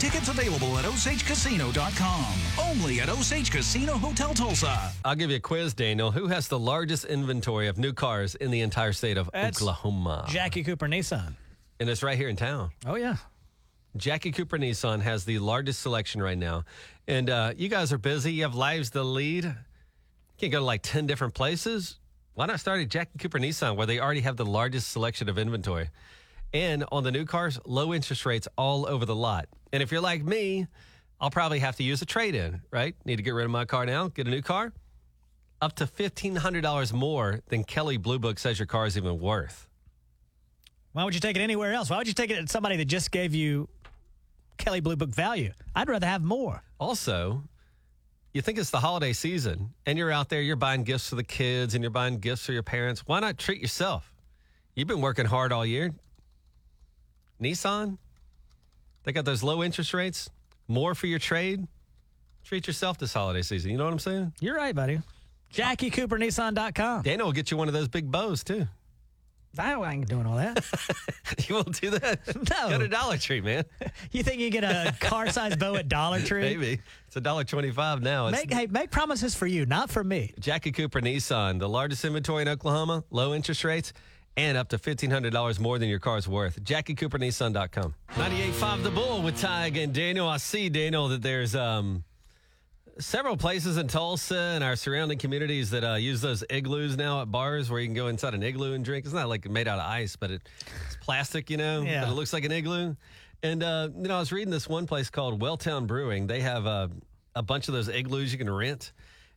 [0.00, 2.34] Tickets available at OsageCasino.com.
[2.58, 4.90] Only at Osage Casino Hotel Tulsa.
[5.04, 6.10] I'll give you a quiz, Daniel.
[6.10, 10.24] Who has the largest inventory of new cars in the entire state of That's Oklahoma?
[10.28, 11.34] Jackie Cooper Nissan.
[11.78, 12.70] And it's right here in town.
[12.84, 13.16] Oh yeah.
[13.96, 16.64] Jackie Cooper Nissan has the largest selection right now.
[17.06, 18.32] And uh, you guys are busy.
[18.32, 19.44] You have lives to lead.
[19.44, 19.54] You
[20.38, 21.96] can't go to like 10 different places.
[22.36, 25.38] Why not start at Jackie Cooper Nissan where they already have the largest selection of
[25.38, 25.88] inventory?
[26.52, 29.46] And on the new cars, low interest rates all over the lot.
[29.72, 30.66] And if you're like me,
[31.18, 32.94] I'll probably have to use a trade in, right?
[33.06, 34.74] Need to get rid of my car now, get a new car.
[35.62, 39.66] Up to $1,500 more than Kelley Blue Book says your car is even worth.
[40.92, 41.88] Why would you take it anywhere else?
[41.88, 43.66] Why would you take it at somebody that just gave you
[44.58, 45.54] Kelley Blue Book value?
[45.74, 46.62] I'd rather have more.
[46.78, 47.44] Also,
[48.36, 51.24] you think it's the holiday season and you're out there, you're buying gifts for the
[51.24, 53.02] kids and you're buying gifts for your parents.
[53.06, 54.12] Why not treat yourself?
[54.74, 55.94] You've been working hard all year.
[57.40, 57.96] Nissan,
[59.04, 60.28] they got those low interest rates,
[60.68, 61.66] more for your trade.
[62.44, 63.70] Treat yourself this holiday season.
[63.70, 64.34] You know what I'm saying?
[64.38, 64.96] You're right, buddy.
[64.96, 65.00] Uh,
[65.54, 67.02] JackieCooperNissan.com.
[67.02, 68.66] Daniel will get you one of those big bows too.
[69.58, 70.64] I ain't doing all that.
[71.48, 72.20] you won't do that?
[72.50, 72.70] No.
[72.70, 73.64] Go to Dollar Tree, man.
[74.12, 76.40] You think you get a car sized bow at Dollar Tree?
[76.42, 76.80] Maybe.
[77.06, 78.28] It's a dollar twenty-five now.
[78.28, 80.32] It's Make, hey, make promises for you, not for me.
[80.38, 83.92] Jackie Cooper Nissan, the largest inventory in Oklahoma, low interest rates,
[84.36, 86.62] and up to $1,500 more than your car's worth.
[86.62, 87.94] JackieCooperNissan.com.
[88.14, 90.28] 98.5 The Bull with Tige and Daniel.
[90.28, 92.04] I see, Daniel, that there's um,
[92.98, 97.30] several places in Tulsa and our surrounding communities that uh, use those igloos now at
[97.30, 99.04] bars where you can go inside an igloo and drink.
[99.04, 100.48] It's not like made out of ice, but it,
[100.86, 102.02] it's plastic, you know, Yeah.
[102.04, 102.94] but it looks like an igloo.
[103.42, 106.26] And, uh, you know, I was reading this one place called Welltown Brewing.
[106.26, 106.88] They have uh,
[107.34, 108.92] a bunch of those igloos you can rent.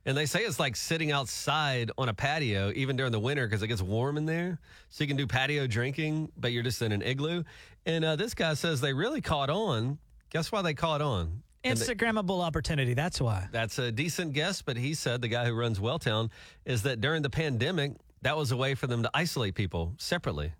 [0.05, 3.61] And they say it's like sitting outside on a patio, even during the winter, because
[3.61, 4.57] it gets warm in there.
[4.89, 7.43] So you can do patio drinking, but you're just in an igloo.
[7.85, 9.99] And uh, this guy says they really caught on.
[10.29, 11.43] Guess why they caught on?
[11.63, 12.93] Instagrammable opportunity.
[12.93, 13.47] That's why.
[13.51, 16.29] that's a decent guess, but he said the guy who runs Welltown
[16.65, 20.53] is that during the pandemic, that was a way for them to isolate people separately.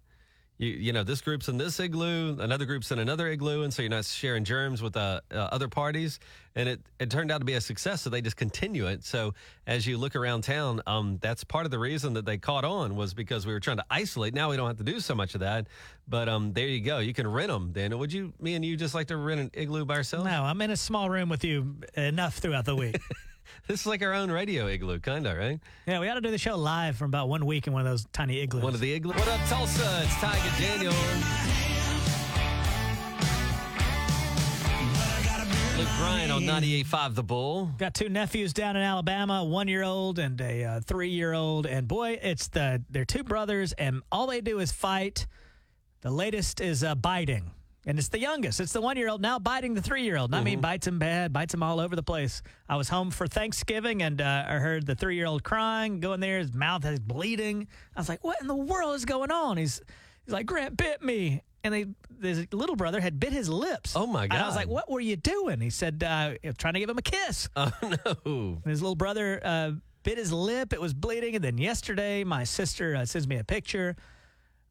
[0.60, 3.82] You, you know, this group's in this igloo, another group's in another igloo, and so
[3.82, 6.20] you're not sharing germs with uh, uh, other parties.
[6.54, 9.06] And it, it turned out to be a success, so they just continue it.
[9.06, 9.34] So
[9.66, 12.98] as you look around town, um, that's part of the reason that they caught on
[12.98, 14.34] was because we were trying to isolate.
[14.34, 15.68] Now we don't have to do so much of that,
[16.10, 17.00] but um, there you go.
[17.00, 17.72] You can rent them.
[17.72, 20.26] Daniel, would you, me and you, just like to rent an igloo by ourselves?
[20.26, 23.00] No, I'm in a small room with you enough throughout the week.
[23.68, 25.60] This is like our own radio igloo, kind of, right?
[25.86, 27.92] yeah, we ought to do the show live from about one week in one of
[27.92, 28.64] those tiny igloos.
[28.64, 29.16] One of the igloos.
[29.16, 30.02] What up, Tulsa?
[30.04, 30.94] It's Tige and Daniel.
[35.80, 37.72] Luke Bryan on 98.5 The Bull.
[37.78, 41.66] Got two nephews down in Alabama, one year old and a uh, three year old.
[41.66, 45.26] And boy, it's the they're two brothers, and all they do is fight.
[46.02, 47.52] The latest is uh, biting,
[47.86, 48.60] and it's the youngest.
[48.60, 50.34] It's the one year old now biting the three year old.
[50.34, 52.42] I mean, bites him bad, bites him all over the place.
[52.68, 56.20] I was home for Thanksgiving, and uh, I heard the three year old crying, going
[56.20, 56.40] there.
[56.40, 57.68] His mouth is bleeding.
[57.96, 59.82] I was like, "What in the world is going on?" He's
[60.26, 61.86] he's like, "Grant bit me." And they,
[62.22, 63.94] his little brother had bit his lips.
[63.94, 64.36] Oh, my God.
[64.36, 66.98] And I was like, "What were you doing?" He said, uh, "Trying to give him
[66.98, 68.62] a kiss." Oh, no.
[68.64, 69.72] And his little brother uh,
[70.04, 70.74] bit his lip.
[70.74, 71.36] It was bleeding.
[71.36, 73.96] And then yesterday, my sister uh, sends me a picture.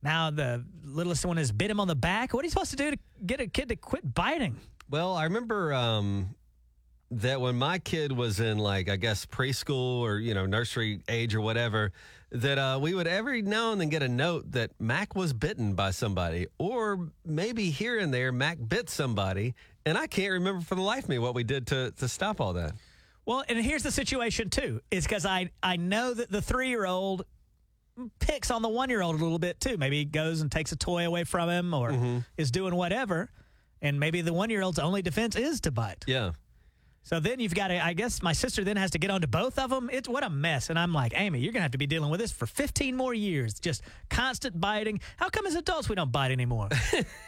[0.03, 2.33] Now the littlest one has bit him on the back.
[2.33, 4.57] What are you supposed to do to get a kid to quit biting?
[4.91, 6.35] Well, I remember um,
[7.11, 11.35] that when my kid was in, like, I guess preschool or, you know, nursery age
[11.35, 11.93] or whatever,
[12.31, 15.75] that uh, we would every now and then get a note that Mac was bitten
[15.75, 19.55] by somebody, or maybe here and there, Mac bit somebody.
[19.85, 22.41] And I can't remember for the life of me what we did to, to stop
[22.41, 22.73] all that.
[23.25, 24.81] Well, and here's the situation too.
[24.91, 27.27] Is because I I know that the three year old
[28.19, 29.77] picks on the one year old a little bit too.
[29.77, 32.19] Maybe he goes and takes a toy away from him, or mm-hmm.
[32.37, 33.31] is doing whatever.
[33.81, 36.05] And maybe the one year old's only defense is to bite.
[36.07, 36.33] Yeah.
[37.09, 39.59] So then you've got to, I guess my sister then has to get onto both
[39.59, 39.89] of them.
[39.91, 40.69] It's what a mess.
[40.69, 42.95] And I'm like, Amy, you're going to have to be dealing with this for 15
[42.95, 43.59] more years.
[43.59, 45.01] Just constant biting.
[45.17, 46.69] How come as adults we don't bite anymore?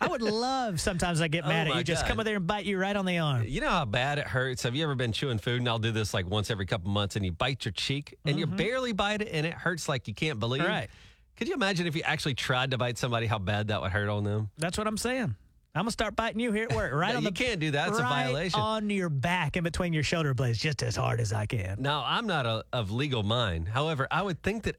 [0.00, 2.08] I would love sometimes I get Oh, mad at my you, just God.
[2.08, 3.44] come over there and bite you right on the arm.
[3.46, 4.62] You know how bad it hurts?
[4.64, 5.60] Have you ever been chewing food?
[5.60, 8.38] And I'll do this like once every couple months and you bite your cheek and
[8.38, 8.56] you mm-hmm.
[8.56, 10.62] barely bite it and it hurts like you can't believe.
[10.62, 10.68] It.
[10.68, 10.90] Right.
[11.36, 14.08] Could you imagine if you actually tried to bite somebody, how bad that would hurt
[14.08, 14.50] on them?
[14.58, 15.34] That's what I'm saying.
[15.74, 17.88] I'm gonna start biting you here at work, right No, on you can't do that.
[17.88, 18.60] It's a violation.
[18.60, 21.80] on your back, in between your shoulder blades, just as hard as I can.
[21.80, 23.68] Now, I'm not a, of legal mind.
[23.68, 24.76] However, I would think that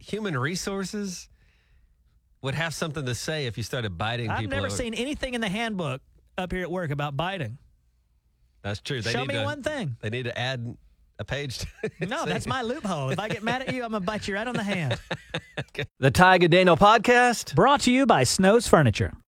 [0.00, 1.28] human resources
[2.42, 4.50] would have something to say if you started biting I've people.
[4.56, 6.02] never over- seen anything in the handbook
[6.36, 7.58] up here at work about biting.
[8.62, 9.00] That's true.
[9.00, 9.96] They Show me to- one thing.
[10.00, 10.76] They need to add
[11.18, 11.58] a page.
[11.58, 11.66] To
[12.06, 13.10] No, that's my loophole.
[13.10, 14.98] If I get mad at you, I'm gonna bite you right on the hand.
[15.98, 17.54] the Tige and Daniel podcast.
[17.54, 19.12] Brought to you by Snow's Furniture.